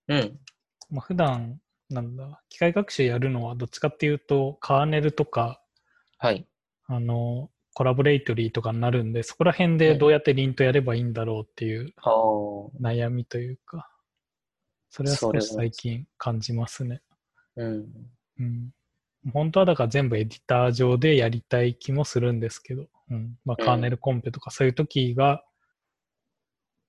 [0.08, 0.40] うん。
[0.90, 5.62] まあ、普段なんだ、機械学習やるのはどっちかっていうと、カーネルとか、
[6.18, 6.46] はい。
[6.86, 11.92] あの、コラボレイトリーとかになるんで、そこら辺でどうやってリントやればいいんだろうっていう
[12.80, 13.88] 悩みというか、
[14.88, 17.00] それは少し最近感じますね。
[17.56, 17.86] うん。
[18.38, 18.70] うん。
[19.32, 23.38] 本当はだから全部エディター上でやりたい気もするんですけど、うん。
[23.44, 25.44] まあ、うんカーネルコンペとかそういう時が、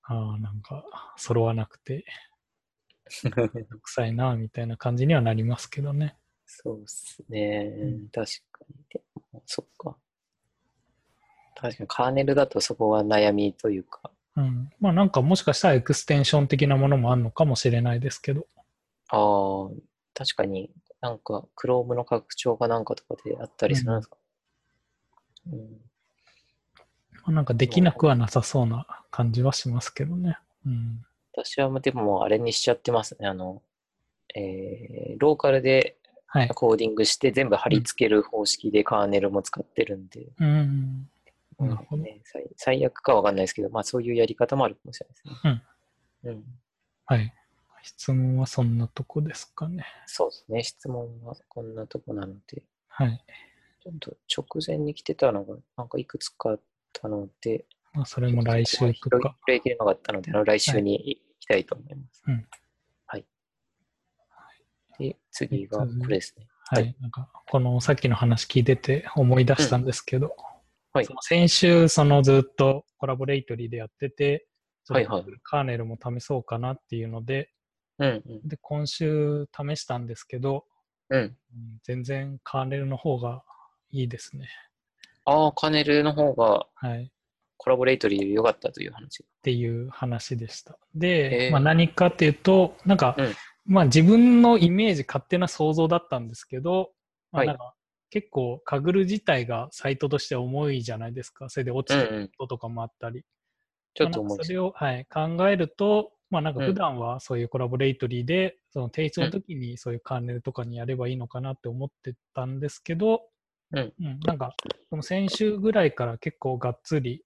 [0.04, 0.84] ああ、なんか、
[1.16, 2.06] 揃わなくて、
[3.54, 6.18] めんどくさいな、みたいな感じにはなりますけどね。
[6.46, 8.10] そうっすねうん。
[8.10, 8.76] 確かに。
[8.90, 9.98] でもそっか。
[11.62, 14.70] 確かにカーネルだとそこは悩みというか、ううん。
[14.80, 18.48] まあなんかもしかしたらエクステンション的なものもあるのかもしれないですけど。
[19.10, 19.70] ああ、
[20.16, 24.18] 確かになんか Chrome の拡張かなんかとかであったりするんですか、
[25.52, 25.60] うん
[27.24, 30.40] まあなんかできなくはなさそうな感じはしますけどね。
[30.66, 31.06] うん。
[31.34, 33.28] 私はでももうあれにしちゃってますね。
[33.28, 33.62] あの、
[34.34, 35.98] えーローカルで
[36.34, 36.48] はい。
[36.48, 41.10] コーディングして全部貼り付ける方式でカーネルも使ってるんで、うん。
[41.60, 45.64] なるほどね、最最悪かわかんないですけど、まあそういうやり方もあるかもしれないですね。
[46.24, 46.44] うん。
[47.06, 47.34] はい。
[47.84, 49.86] 質問はそんなとこですかね。
[50.06, 50.64] そうですね。
[50.64, 53.24] 質問はこんなとこなので、はい。
[53.84, 56.60] ちょっと直前に来てたのが、なんかいくつかあっ
[56.94, 59.36] たので、まあそれも来週とか。
[59.48, 62.24] 拾いきれなかったので、あの来週に行きたいと思います。
[62.28, 62.46] うん
[63.08, 63.26] はい。
[65.00, 66.48] で、次がこれですね。
[66.66, 66.84] はい。
[66.84, 70.36] はいなんか、このさっきの話聞いてて思い出したんですけど、
[70.94, 74.48] はいその先週、そのずっとコラボレイトリーでやってて、
[74.90, 77.50] はいはいカーネルも試そうかなっていうので、
[78.00, 78.48] うんうん。
[78.48, 80.66] で、今週試したんですけど、
[81.10, 81.22] うん。
[81.22, 81.36] うん
[81.84, 83.44] 全然カーネルの方が
[83.92, 84.50] いいですね。
[85.26, 87.04] ああ、カネルの方がはい。
[87.04, 87.08] っ
[87.58, 89.24] コラボレートリーより良かったという話。
[89.44, 90.80] ていう話でした。
[90.96, 96.92] で、まあ、何かっていうと、なんか、うんまあ自分のイメージ、勝手な想像だったんですけど、
[97.32, 97.76] まあ、はいなんか
[98.12, 101.50] 結構カグル自体がサイトとして重いじゃないですか。
[101.50, 103.24] それで落ちてることとかもあったり。
[103.94, 104.46] ちょっと思い。
[104.46, 113.22] それを、はい、考えると、まあなんか普段はそういうコラボレイトリーで、その提出の時にそういうカーネルとかにやればいいのかなって思ってたんですけど、
[113.74, 113.94] うん。
[114.26, 114.56] なんか
[114.90, 117.24] その先週ぐらいから結構がっつり、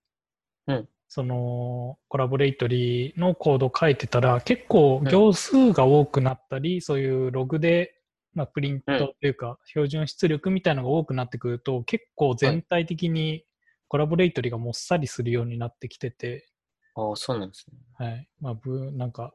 [0.68, 0.90] うん。
[1.08, 7.96] そのコラボレイトリーのコードを書いてたら結構行数が多くなったり、そういうログで、
[8.36, 13.46] まあ、プリントというか標準出力みたいなのが多くなってくると結構全体的に
[13.88, 16.48] コラボレイトリーがもっさりするようになってきてて、
[16.96, 17.78] ああ、そうなんですね。
[17.98, 18.28] はい。
[18.42, 19.34] まあ、ぶなんか、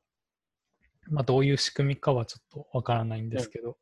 [1.10, 3.76] まあ、どういう仕組みかはちょっとわからないんですけど、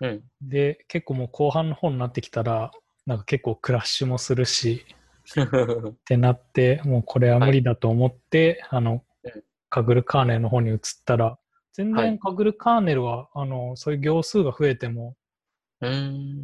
[0.00, 0.22] うん。
[0.42, 2.70] で、結構もう後半の方になってきたら、
[3.06, 4.84] なんか結構クラッシュもするし、
[5.32, 11.38] ってなって、もうこれは無理だと思って、あのうん、カグルカーネルの方に移ったら、
[11.72, 15.16] 全はい然カグルカーネルは、あの、そういう行数が増えても、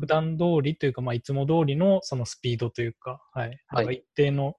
[0.01, 0.07] 普。
[0.07, 3.61] 段通りというか、まあ、いつも通りのそのスピードというか、はい。
[3.97, 4.57] 一定の、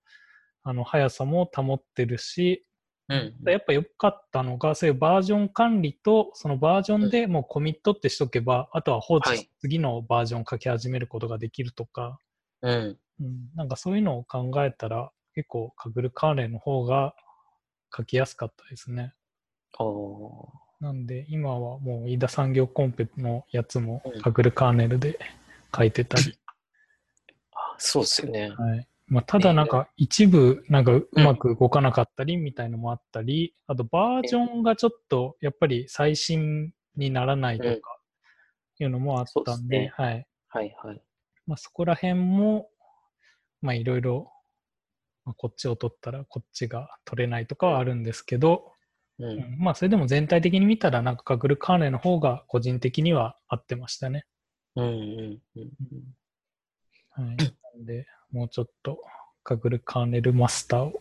[0.64, 2.66] あの、速さも保ってるし、
[3.10, 3.36] うん。
[3.46, 12.20] やっぱ良かったのが、そういうバージョン管理と、そのバージョンでもうコミットってしとけば、あとは放置しはい次のバージョン書き始めることができるとか、
[12.62, 12.98] うん。
[13.20, 17.16] うん、なんかそういうのを考えたら、結構カグルカーネルの方が
[17.96, 19.14] 書きやすかったですね。
[20.80, 25.20] なんで、今はもう飯田産業コンペのやつもうんカグルカーネルで
[25.76, 26.38] 書いてたり、
[27.54, 28.54] あそうですよね。
[28.58, 28.88] はい。
[29.08, 37.98] まあ、ただなんか一部なんかうまく動かなかったりみたいのもあったり、あとバージョンがちょっとやっぱり最新にならないとか
[38.80, 40.28] いうのもあったんで、はい。
[40.50, 41.02] はいはい。
[41.48, 42.70] まあ、そこら辺も、
[43.62, 44.32] まあいろいろ、
[45.26, 48.74] まあこっちを取ったらこっちが取れないとかはあるんですけど、
[49.20, 49.26] う。
[49.26, 54.26] うんんまあそれでも全体的に見たらなんかカグルカーネルの方が個人的には合ってましたね。
[54.76, 57.28] うんうんうん。
[57.28, 57.38] はい。
[57.38, 57.44] な
[57.82, 59.02] んで、もうちょっと
[59.44, 61.00] カグルカーネルマスターを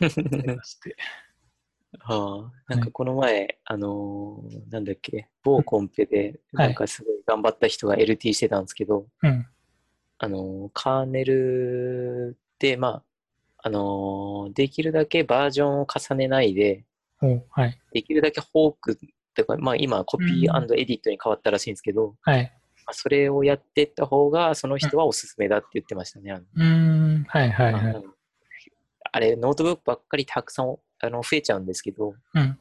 [0.00, 0.96] 目指して。
[2.00, 9.46] ああ、なんかこの前、あのーなんだっけ、某コンペで、はいなんかすごい頑張った人が LT してたんですけど、うん。
[10.18, 13.04] あのーカーネルで、まあ、
[13.58, 16.93] あのーできるだけバージョンを重ねないで、お
[17.50, 17.78] はい。
[17.92, 18.98] できるだけフォーク
[19.34, 22.52] とか、まあ今コピうんーエディットに変わったらしいんですけど、はい。
[22.86, 26.32] まあそれをやっていった方が、その人はおすすめだって言ってましたね。
[26.32, 27.24] うーん。
[27.24, 28.04] はいはいはい。
[29.12, 32.58] あれ、ノートブックばっかりたくさんあの増えちゃうんですけど、うん。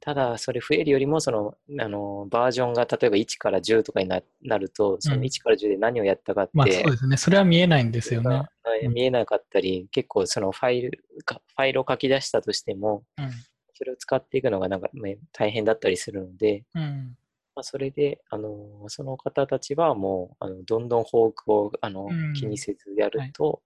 [0.00, 7.16] ただ、それ増えるよりも、その、あの、バージョンが例えば1から10とかにななると、その1から10で何をやったかって、まあそうですね。
[7.16, 8.28] それは見えないんですよね。
[8.28, 8.46] は
[8.82, 13.30] い見えなかったり、結構そのファイルか、ファイルを書き出したとしても、うん。
[13.74, 17.16] それを使っていくのがなんか、ね、大変だったりするので、うん。
[17.54, 23.62] まあ、それで、あの、その方たちはもう、あのどんどんフォークをあの、うん気にせずやると、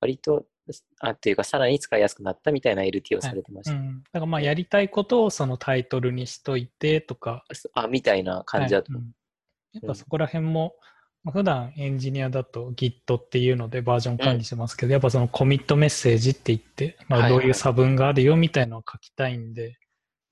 [0.00, 0.44] 割と、
[1.00, 3.76] あ、っていうか、さらに使いやすくなったみたいな LT をされてました。
[3.76, 4.02] うん。
[4.04, 7.44] だからまあやりたいことをそのタイトルにしといてとか、
[7.74, 8.92] あ、みたいな感じだと。
[8.92, 9.12] はいうん
[9.72, 10.91] やっぱそこら辺も、まあ
[11.30, 19.78] 普段エンジニアだと Git っていうのでバージョン管理してますけど、やっぱそのコミットメッセージって言って、まあ、どういう差分があるよみたいなのを書きたいんで、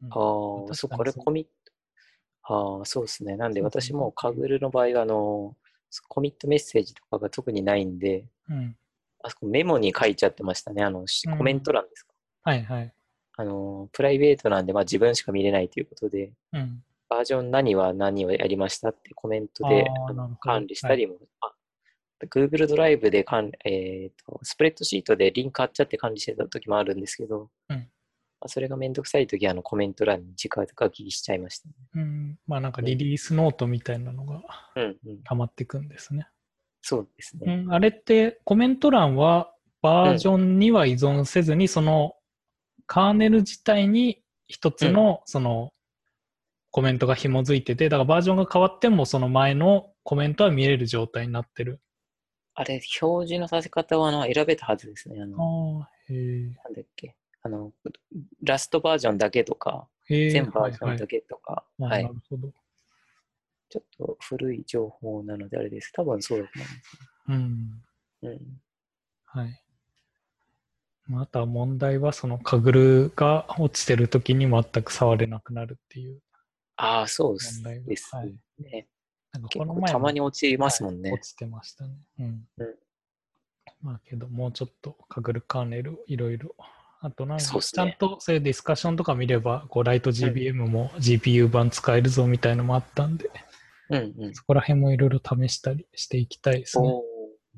[0.02, 1.50] うんああ、そう、にこれコミット。
[2.42, 3.36] ああ、そうですね。
[3.36, 5.56] なんで私もカグルの場合は、あの、
[6.08, 8.76] コミットメッセージとかが特にないんで、うん。
[9.22, 10.82] あそこメモに書いちゃってましたね。
[10.82, 11.04] あの、
[11.36, 12.14] コメント欄ですか？
[12.42, 12.92] はいはい。
[13.36, 16.82] あの、プライベートなんで、まあ自分しか見れないということで、うん。
[17.10, 19.84] バージョン何は何をやりましたってコメントで
[20.40, 21.52] 管理したりも、あ
[22.26, 27.76] Google ドライブで管えーと、スプレッドシートでリンク貼っちゃって管理してた時もあるんですけど、うん
[28.40, 31.74] まあ、それがめんどくさい時はあのコメント欄に直書きしちゃいましたね。
[31.96, 32.38] うん。
[32.46, 34.42] まあなんかリリースノートみたいなのが
[34.76, 35.22] うんうん。
[35.24, 36.26] 溜まっていくんですね。
[36.80, 37.64] そうですうね。
[37.64, 37.72] ん。
[37.72, 39.52] あれってコメント欄は
[39.82, 42.14] バージョンには依存せずに、その
[42.86, 45.72] カーネル自体に一つのその
[46.70, 51.80] コメントが紐づいてて、だからバージョンが変わってもその前のコメントは見れる状態になってる。
[52.54, 55.20] あれ、表示のさせ方はあの選べたはずですね。
[55.20, 56.42] あの、ああ、へえ。
[56.64, 57.16] なんだっけ。
[57.42, 57.72] あの、
[58.42, 59.88] ラストバージョンだけとか。
[60.08, 62.52] 全バージョはいはいンだけとか、あはいなるほど。
[63.68, 65.92] ちょっと古い情報なのであれです。
[65.92, 66.98] 多分そうだと思います。
[67.28, 68.30] うん。
[68.30, 68.60] うん。
[69.24, 69.62] はい。
[71.06, 76.20] まああとは問題は、そのカグルが落ちてる時に全く触れなくなるっていう
[76.82, 77.86] ああ、そうです問題が。
[77.86, 78.34] ですはい。
[78.58, 78.88] ね。
[79.32, 81.10] なんか結この前たまに落ちますもんね。
[81.10, 81.94] はい落ちてましたね。
[82.18, 82.44] うん。
[82.58, 82.74] うん
[83.82, 86.54] まあけど、もうちょっとカグルカーネルいろいろ。
[87.00, 93.30] あとなんか、ちゃんとそういうディスカッションとか見れば、こうライト GBM も GPU 版使えるぞみたいのもあったんで、
[93.88, 94.34] うんうん。
[94.34, 96.88] そこら辺もいろいろ試したりしていきたいですね。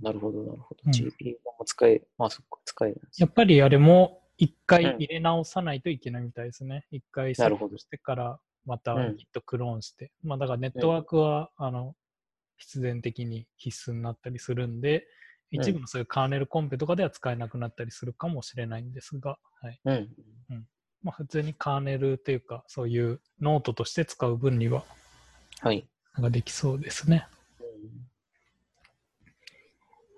[0.01, 0.81] なるほど、なるほど。
[0.87, 6.87] うん GPU も使え、まあそっか、使えるんですやっぱりあれも一回うん入れ直さないといけないみたいですね。
[6.93, 10.13] 一回セなるほどットしてからまたうん Git クローンして。
[10.23, 11.95] まあだからネットワークは、あの
[12.57, 15.03] 必然的に必須になったりするんで、うん
[15.55, 20.09] 一部のそういうカーネルコンペとかでは使えなくなったりするかもしれないんですが、はいうん。
[21.03, 24.83] まあ、普通にカーネルというか、そういうノートとして使う分には
[25.61, 25.87] はい。
[26.15, 27.27] なんかできそうですね。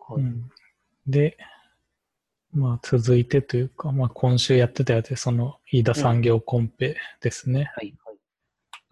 [0.06, 0.22] はい。
[0.22, 0.50] うん、
[1.06, 1.36] で、
[2.52, 7.72] まあ続いてというか、まあ今週やってたやつで、その飯田産業コンペですね。
[7.74, 7.94] はい。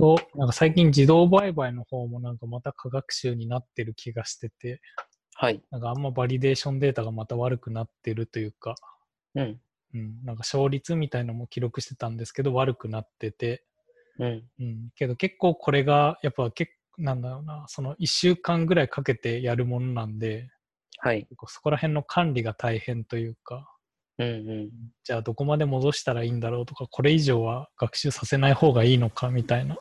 [0.04, 0.18] はい。
[0.18, 4.80] と、なんか最近自動売買の方もなんかまた科学習になってる気がしてて、
[5.34, 5.62] はい。
[5.70, 8.74] なんかあんまバリデーションデータがまた悪くなってるというか、
[9.34, 9.60] うん。
[9.94, 13.64] うん、なんか勝率みたいのも記録してたんですけど悪くなってて、
[14.18, 14.42] うん。
[14.60, 20.50] うん、けど結構これがやっぱ結なんだろうな、その1週間ぐらいかけてやるものなんで、
[20.98, 21.26] はい。
[21.48, 23.68] そこら辺の管理が大変というか、
[24.18, 24.28] うん。
[24.28, 24.30] う
[24.64, 24.70] ん。
[25.02, 29.76] じゃあどこまで戻したらいいんだろうとか、これ以上は学習させない方がいいのかみたいな、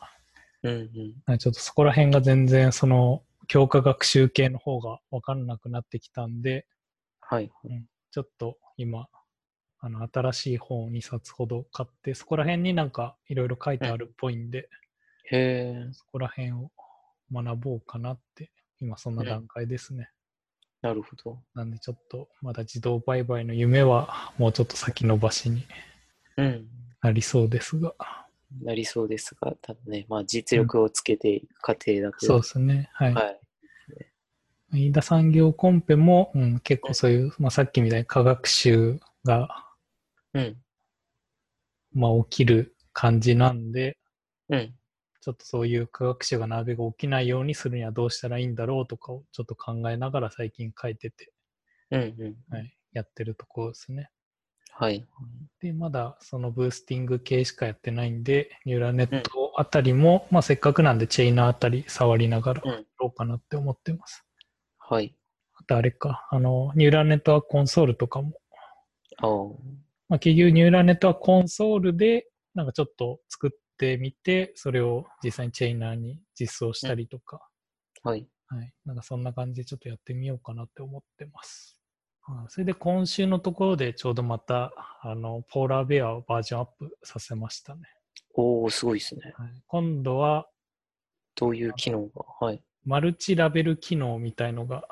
[0.62, 0.90] うん。
[1.26, 1.38] うん。
[1.38, 6.66] ちょっとそこら辺が全然その強化学習系の方が分かんなくなってきたんで、
[7.20, 7.50] はい。
[8.10, 9.08] ちょっと今、
[9.80, 14.68] あの新しい本を2冊ほど買って、そこら辺になんかいろいろ書いてあるっぽいんで、
[15.30, 15.88] へえ。
[15.92, 16.70] そこら辺を
[17.32, 20.10] 学ぼうかなって、今そんな段階ですね。
[20.82, 21.38] なるほど。
[21.54, 25.64] なんでちょっとまだ自動売買の夢はもうちょっと先延ばしに
[26.36, 26.68] うん。
[27.00, 27.94] なりそうですが。
[28.60, 32.90] なりそうですが、ただね、まあ実力をつけていく過程だけそうですね。
[32.92, 33.14] はい。
[33.14, 33.40] はい。
[34.72, 39.66] 飯田産業コンペも、うん、結構そういう、まあ、さっきみたいに科学習が、
[40.32, 40.56] うん。
[41.92, 43.98] まあ、起きる感じなんで、
[44.48, 44.74] うん。
[45.20, 51.32] ちょっとそういう科学習がなるべく起きないようにするにはどうしたらいいんだろうとかをちょっと考えながら最近書いてて、
[51.90, 52.00] うん。
[52.00, 52.36] うん。
[52.48, 54.10] はい、やってるところですね。
[54.74, 55.06] はい。
[55.60, 64.24] で、まだそのブースティング系しかやってないんで、ニューラネットあたりも、まあせっかくなんでチェイナーあたり触りながらうんやろうかなって思ってます。
[64.78, 65.14] はい。
[65.54, 68.32] あとあれか、あの、ニューラネットワークコンソールとかも、
[69.18, 69.30] ああ。
[70.08, 77.40] まあ結局ニューラネットワークコンソールで、なんかちょっと作ってみて、それを実際にチェイナーに実装したりとか、
[78.02, 78.26] はい。
[78.48, 78.72] はい。
[78.84, 81.81] なんかそんな感じでちょっとやってみようかなって思ってます。
[82.24, 87.82] あそれで今週のところでちょうどまた、あの、ポーラーベアをバージョンアップさせましたね。
[88.34, 89.32] おおすごいですね。
[89.36, 90.46] はい、今度は、
[91.34, 92.24] どういう機能が？
[92.40, 92.62] はい。
[92.84, 94.84] マルチラベル機能みたいのが、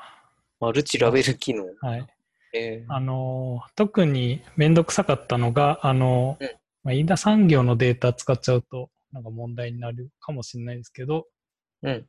[0.59, 1.67] マルチラベル機能？
[1.81, 2.07] はい。
[2.53, 6.49] えあの、特にめんどくさかったのが、あの、うん
[6.83, 11.27] まあ、飯田産業のデータ使っちゃうと、なんか問題になるかもしれないですけど、
[11.83, 12.07] うん。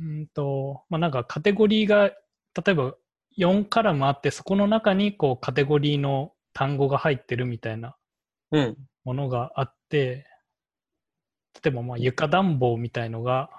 [0.00, 2.14] うんと、まあ、なんかカテゴリーが、例
[2.68, 2.94] えば
[3.38, 7.96] 4カラムあって、そこの中にこうカテゴリーの単語が入ってるみたいな
[8.50, 8.76] うん。
[9.04, 10.26] ものがあって、
[11.62, 13.50] 例えばまあ床暖房みたいのが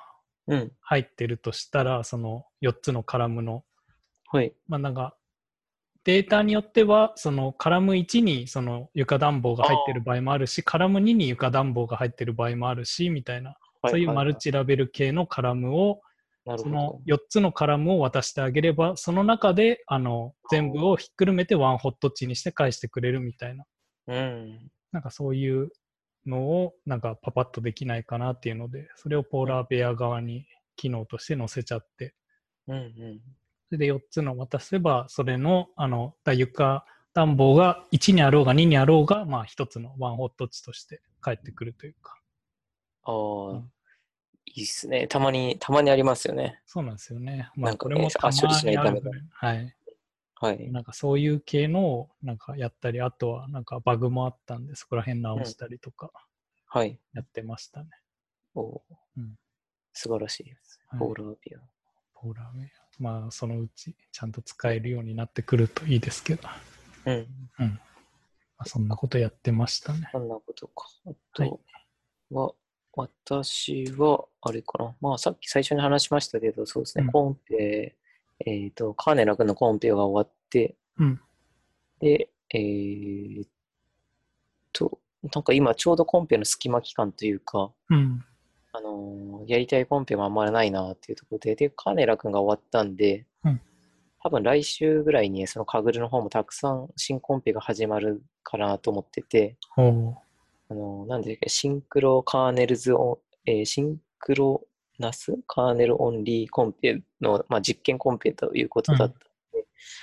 [0.47, 0.71] うん。
[0.82, 3.63] 入ってるとしたら、その4つのカラムの、
[4.30, 4.53] はい。
[4.67, 5.15] まあなんか、
[6.03, 13.55] データによっては、そのカラム1にその床暖房が入ってる場合もあるし、カラム2に床暖房が入ってる場合もあるし、みたいな、
[13.88, 16.01] そういうマルチラベル系のカラムを、
[16.46, 17.16] そのど。
[17.16, 23.66] 4つのカラムを渡してあげれば、その中であの全部をひっくるめてワンホット値にして返してくれるみたいな。
[24.08, 24.72] うん。
[24.91, 25.72] なんかそういう
[26.26, 32.14] のをなんかパパッとできないかなっていうので、それをポーラーベア側に機能として載せちゃって、
[32.68, 33.22] うんうん。
[33.70, 42.18] それで4つの渡せば、それの、あの、だ床暖房が1にあろうが2にあろうが、まあ1つのワンホット値として返ってくるというか、
[43.04, 43.72] ああ、うん
[44.46, 45.08] いいっすね。
[45.08, 46.62] たまに、たまにありますよね。
[46.66, 47.50] そうなんですよね。
[47.56, 49.22] まあなんかねこれもたまにあるぐらい。
[49.32, 49.76] はい。
[50.36, 50.72] はい。
[50.72, 56.12] なんかそういう系のをなんかやったり、あとはなんかバグもあったんで、そこら辺直したりとか
[56.68, 57.00] はい。
[57.14, 57.89] やってましたね。
[58.56, 58.82] おー
[59.18, 59.36] うん
[59.94, 60.82] 素晴らしいです。
[60.88, 61.60] はいポーラービア。
[62.14, 62.72] ポーラーメン。
[63.00, 66.58] まあそのうちちゃんと使えるようになってくるといいですけど、ま
[67.06, 67.80] うん。
[68.58, 70.10] あ、そんなことやってましたね。
[70.12, 70.88] そんなことか。
[71.06, 71.60] あはいと
[72.32, 72.54] は、
[72.96, 74.96] 私は、あれかな。
[75.02, 77.96] まあ、さっき最初に話しましたけど、そうですね、うんコンペ、
[78.46, 81.22] えっ、と、カーネラ君のコンペが終わって、うん。
[82.00, 83.50] で、えーっ
[84.72, 85.00] と、
[85.34, 88.24] なんか今ちょうどコンペの隙間期間というか、うん。
[88.74, 93.62] あのーやりたいコンペもあんまりないなっていうところで、で、カーネラ君が終わったんで、うん
[94.24, 99.58] 多分来週ぐらいにそのカグルの方もたくさん新コンペが始まるかなと思ってて、
[100.74, 104.65] あのーなんで、シンクロカーネルズオン、えーシンクロ
[104.97, 105.38] ナス？
[105.47, 109.15] カーネルオンリーコンペの、まあ、実験コンペということだった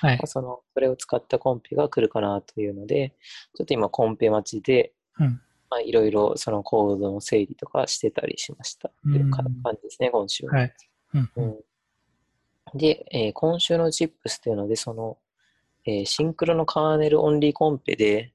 [0.06, 0.26] はいまあ。
[0.26, 3.14] その、それを使ったコンペが来るかなというので、
[3.56, 5.40] ちょっと今コンペ待ちで、うん。
[5.70, 8.90] まあ、いろいろそのコードの整理とかしてたりしました。
[9.04, 9.46] という感
[9.76, 10.52] じですね、今週は。
[10.58, 10.74] はい。
[11.14, 11.30] うん。
[11.36, 11.56] うん
[12.72, 15.18] で、えー今週の CHIPS というので、その、
[15.86, 18.32] えーシンクロのカーネルオンリーコンペで、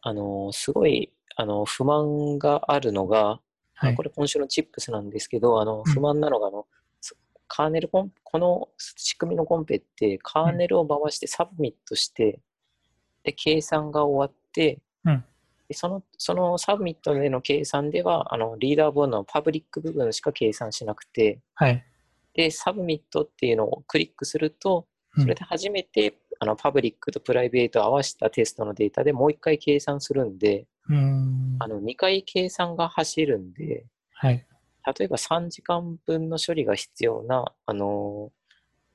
[0.00, 3.40] あのーすごい、あの不満があるのが、
[3.74, 4.02] はいこ。
[4.02, 6.66] れ今週の Tips なんですけど、あのうん不満なのがあの、
[7.00, 7.16] そ
[7.48, 12.40] カーネルコンこの仕組みのコンペって、カーネルを回してサブミットして、
[13.24, 15.24] で、計算が終わって、うん
[15.66, 21.82] でそのそのサブミットでの計算では、あのリーダーボードのパブリック部分しか計算しなくて、はい。
[22.34, 31.56] で、サブミットっていうのをクリックすると、うんそれで初めて、あのパブリックとプライベートを合わせたテストのデータでもう一回計算するんで、うん。
[31.60, 34.46] あの2回計算が走るんで、はい。
[34.98, 38.30] 例えば3時間分の処理が必要な、あの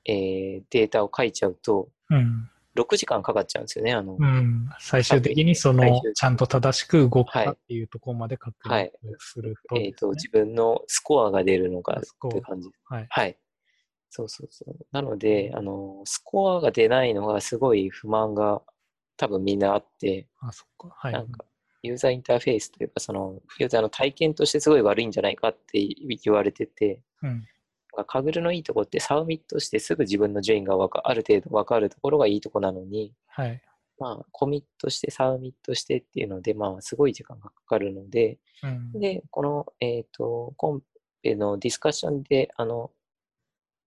[0.06, 2.50] えーデータを書いちゃうと、うん。
[2.76, 3.94] 6時間かかっちゃうんですよね。
[3.94, 4.70] あのうん。
[4.80, 12.70] 最終的にそのちゃんと正しく動くはいかっていうところまで確認はいするとえーと自分のスコアが出るのがっていう感じ。
[12.86, 13.08] はい。
[13.10, 13.38] はい。
[14.12, 14.76] そうそうそう。
[14.92, 18.62] なので、あのスコアが出ないのがすごい不満が
[19.18, 20.96] 多分みんなあって、あ、そっか。
[20.96, 21.14] はい。
[21.14, 21.46] なんか
[21.82, 25.80] ユーザーインターフェースというか、そのユーザーの体験としてすごい悪いんじゃないかって
[26.24, 27.46] 言われてて、うん。
[28.08, 33.62] カグルのいいとこってサウミットしてすぐ自分の順位がわかある程度わかるところがいいとこなのに、はい。
[34.00, 39.00] まあ、コミットしてサウミットしてっていうので、まあ、すごい時間がかかるので、うん。
[39.00, 40.82] で、この、えっ、と、コン
[41.22, 42.92] ペのディスカッションで、あの、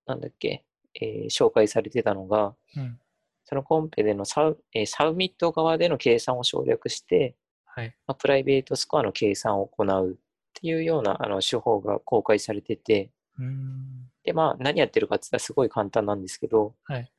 [0.07, 0.65] なんだっけ、
[0.95, 2.99] えー紹介されてたのが、うん。
[3.45, 7.35] そのコンペでのサウ,、えーサウミット側での計算を省略して、
[7.75, 7.95] はい。
[8.07, 10.15] まあ、プライベートスコアの計算を行うっ
[10.55, 14.09] ていうようなあの手法が公開されてて、うん。
[14.25, 17.11] で、まあ、何やってるかって言ったらすごい簡単なんですけど、はい。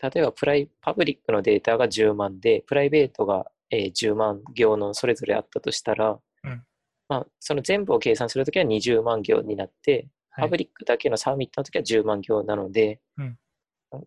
[0.00, 6.62] 例えばプライ、パブリックのデータが10万で、プライベートが、えー10万行のそれぞれあったとしたら、うん
[7.08, 10.44] まあ、その全部を計算するときは20万行になって、はい。
[10.44, 13.38] パブリックだけのサーミットのときは10万行なので、うん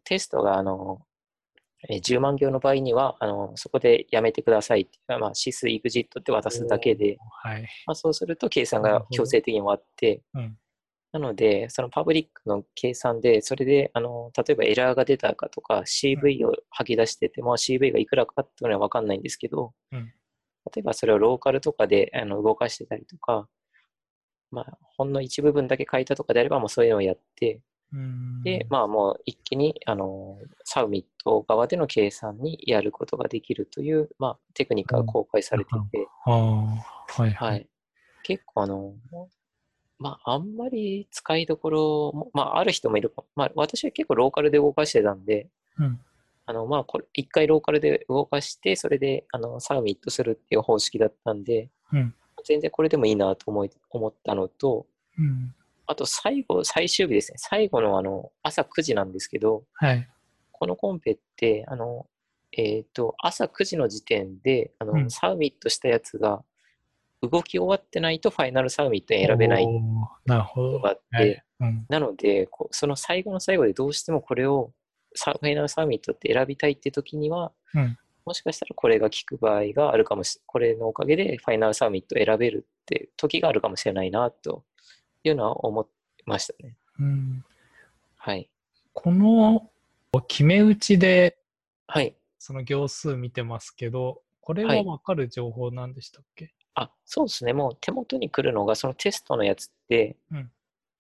[0.03, 1.10] テストがあの、えー
[1.89, 7.63] 10万行の場合には、あのそこでやめてくださいってまあ、シスエグジットって渡すだけで、はい。
[7.85, 10.57] まあ、そうすると計算が強制的に終わって、うん。
[11.13, 20.13] なので、そのパブリックの計算で、それで、あの、例えばエラーが出たかとか、CV を吐き出してても、CV がいくらかっていうのは分かんないんですけど、うん
[20.75, 23.47] 例えばそれをローカルとかであの動かしてたりとか、
[24.51, 27.61] まあ、ほんの一部分だけ書いたとかであれば、もうそういうのをやって、うん。
[28.43, 37.31] で、まあもう一気に、あの、サウミット側での計算にやることができるという、まあ、テクニックが公開されてて、ああ、はい。
[37.31, 37.61] ははい。
[37.61, 37.67] い。
[38.23, 38.93] 結構あの、
[39.99, 43.23] まあ、あんまり使いどころも、まあ、ある人もいるか。
[43.35, 45.99] まあ、私は結構ローカルで動かしてたんで、うん。
[46.45, 52.13] あの、まあ、これ、一回ローカルで動かして、それで、あの、サーミットするっていう方式だったんで、うん。
[52.43, 54.87] 全然これでもいいなと思い、思ったのと、
[55.19, 55.53] うん。
[55.87, 57.37] あと最後、最終日ですね。
[57.37, 60.07] 最後のあの、朝9時なんですけど、はい。
[60.51, 62.07] このコンペって、あの、
[62.51, 66.43] えっ、と、朝9時の時点で、あの、うんサーミットしたやつが、
[67.21, 69.67] 動き終わってないとファイナルサーミットに選べない
[70.25, 70.71] なるほど。
[70.73, 71.43] のがあって、はい。
[71.59, 71.85] うん。
[71.87, 74.71] なので、その最後の最後でどうしてもこれを
[75.13, 84.63] サファイナルサーミットって選びたいって時には、うんもしかしたらこれが効く場合があるかもしこれのおかげでファイナルサミット選べるって時があるかもしれないなと
[85.29, 85.85] いうのは思い
[86.25, 86.75] ましたね。
[86.99, 87.45] うん、
[88.17, 88.49] はい。
[88.93, 89.69] この
[90.27, 91.37] 決め打ちで
[91.87, 92.15] はい。
[92.39, 97.53] その行数見てますけど、これははい分かる情報なんでしたっけ、あ、そうですね。
[97.53, 100.51] もう手元に来るのが、そのテストのやつって、うん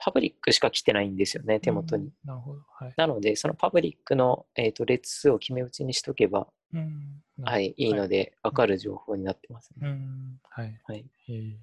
[0.03, 2.05] パブリックしか来てないんですよね、手元に。
[2.05, 2.61] うんなるほど。
[2.73, 2.93] はい。
[2.97, 9.87] なので、そのパブリックの、えー、と列数を決め打ちにしとけば、うん、なはい、いいので、わかる情報になってますね。
[9.87, 10.81] うん、はい。
[10.85, 11.55] はいえー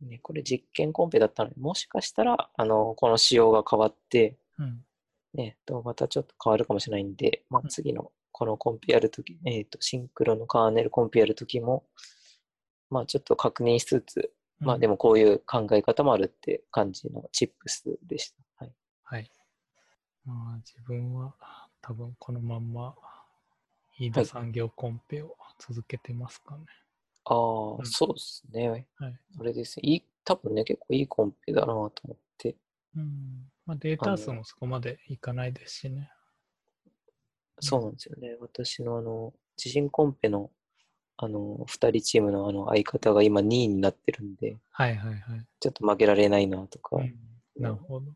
[0.00, 4.84] ねこれ実験コンペだったので、もしかしたら、あの、この仕様が変わって、うん、
[5.34, 11.84] ね、とまたちょっと変わるかもしれないんで、まあう、ん次のこのコンペやるとき、えっ、と、シンクロのカーネルコンペやるときも、
[12.88, 14.92] まあ、ちょっと確認しつつ、まあ、でも。
[14.92, 18.64] もこういう考え方もあるって感じのチップスでした。
[18.64, 18.74] はい。
[19.04, 19.30] はい。
[20.24, 21.34] まあ、自分は
[21.80, 22.94] 多分このまんま、
[23.98, 26.64] 飯田産業コンペを続けてますかね。
[27.24, 28.68] ああ、うんそうですね。
[28.68, 28.86] はい。
[29.36, 29.88] それですね。
[29.90, 32.56] いい、多分ね、結構いいコンペだなと思って。
[32.96, 33.50] うん。
[33.66, 36.10] まあ、データ数もそこまでいかないですしね。
[37.60, 38.36] そうなんですよね。
[38.40, 40.50] 私のあの、知人コンペの、
[41.18, 45.46] あの、二人チームのあの相方が今2位になってるんで、はいはいはい。
[45.60, 47.14] ちょっと負けられないなとか、うん、
[47.58, 48.06] なるほど。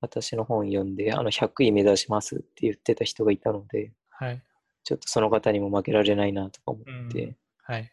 [0.00, 4.42] 私の本読んで、あの、100位目指しますって言ってた人がいたので、はい。
[4.82, 7.92] ちょっとその方にも負けられないなとか思うんって、はい。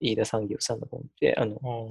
[0.00, 1.88] 飯田産業さんのコンペ、あの、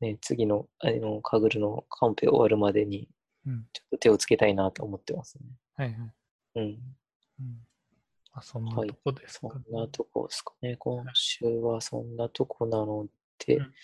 [0.00, 3.08] ね、次の、あの、カグルのコンペ終わるまでに、
[3.46, 3.66] うん。
[3.72, 5.44] ちょっと手をつけたいなと思ってますね。
[5.76, 6.12] はいはい。
[6.56, 6.64] うん。
[6.64, 7.58] うん。
[8.32, 10.76] あ、そんなはいとこですそか、んなとこですかね。
[10.76, 13.06] 今週はそんなとこなの
[13.46, 13.74] で、うん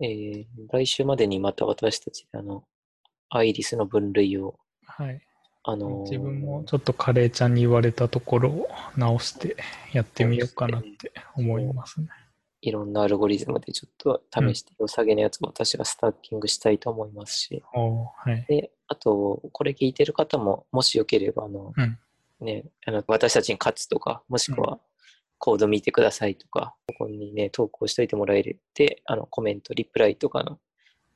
[0.00, 2.64] えー来週までにまた私たちであの、
[3.30, 5.20] アイリスの分類を、はい。
[5.64, 9.56] あのー自分もちょっとカレーちゃんに言われたところを直して
[9.92, 12.08] やってみようかなって思いますね。
[12.60, 18.44] いろんなアルゴリズムでちょっと試して、良さげなやつも私はスタッキングしたいと思いますし、はい。
[18.48, 21.98] で、あと、これ聞いてる方も、もしよければ、あの、うん
[22.40, 24.78] ね、あの私たちに勝つとか、もしくは、
[25.38, 30.58] コード見てくださいとか、ここにね、投稿しといてもらえて、あの、コメント、リプライとかの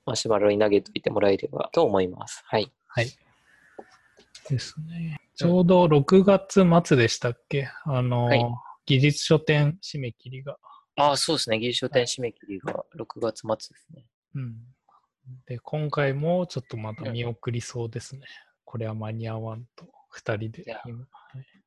[0.07, 2.43] マシュマロに投げといてもらえればと思います。
[2.47, 2.71] はい。
[2.87, 3.09] はい。
[4.49, 5.19] ですね。
[5.35, 7.69] ちょうど6月末でしたっけ？
[7.85, 8.45] あの、はい
[8.85, 10.59] 技術書店締め切りが。
[10.97, 11.59] ああ、そうですね。
[11.59, 14.07] 技術書店締め切りが6月末ですね。
[14.35, 14.57] うん。
[15.47, 18.23] で、今回もちょっとまた見送りそうですね。
[18.65, 21.07] これは間に合わんと、2人で今、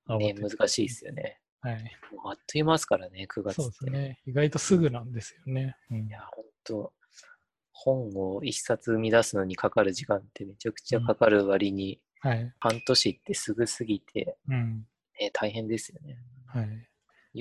[0.06, 1.40] はい、ね、難しいですよね。
[1.62, 1.84] はい。
[2.12, 3.62] もうあっという間ですからね、9月って。
[3.62, 4.20] そうですね。
[4.28, 5.76] 意外とすぐなんですよね。
[5.90, 6.94] うんいや、本当
[7.72, 12.54] 本を一冊生み出すのにかかる時間ってめちゃくちゃかかる割に、はい。
[12.60, 14.86] 半年ってすぐすぎて、うん。
[15.20, 16.18] ね、大変ですよね。
[16.48, 16.90] はい。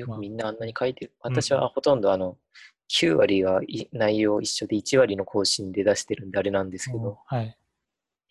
[0.03, 1.13] まあよくみんなあんなに書いてる。
[1.25, 2.37] うん私はほとんどあの、
[2.89, 7.57] 9割がい内容一緒で1割の更新で出してるんであれなんですけど、はい。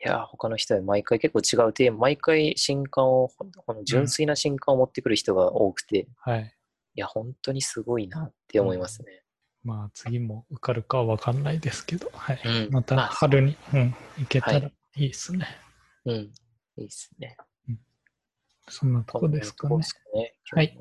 [0.05, 6.53] いやー、他の人は毎回結構違うテーマ、毎回新刊を、この純粋な新刊を持ってくる人が多くて、いはい。
[6.95, 9.23] や、本当にすごいなって思いますね。
[9.63, 12.41] まあ次も受かるかは分かんないですけど、はい。
[12.45, 15.47] うんまたまあ春に、うん、行けたらはいいいですね。
[16.05, 16.15] うん。
[16.15, 16.31] い
[16.77, 17.37] いですね。
[18.67, 19.77] そんなとこですかね
[20.13, 20.33] ね。
[20.51, 20.77] はい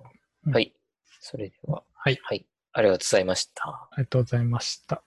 [0.50, 0.74] はい。
[1.20, 2.18] それでは、はい。
[2.24, 2.46] はい。
[2.72, 3.68] ありがとうございました。
[3.68, 5.02] ありがとうございました。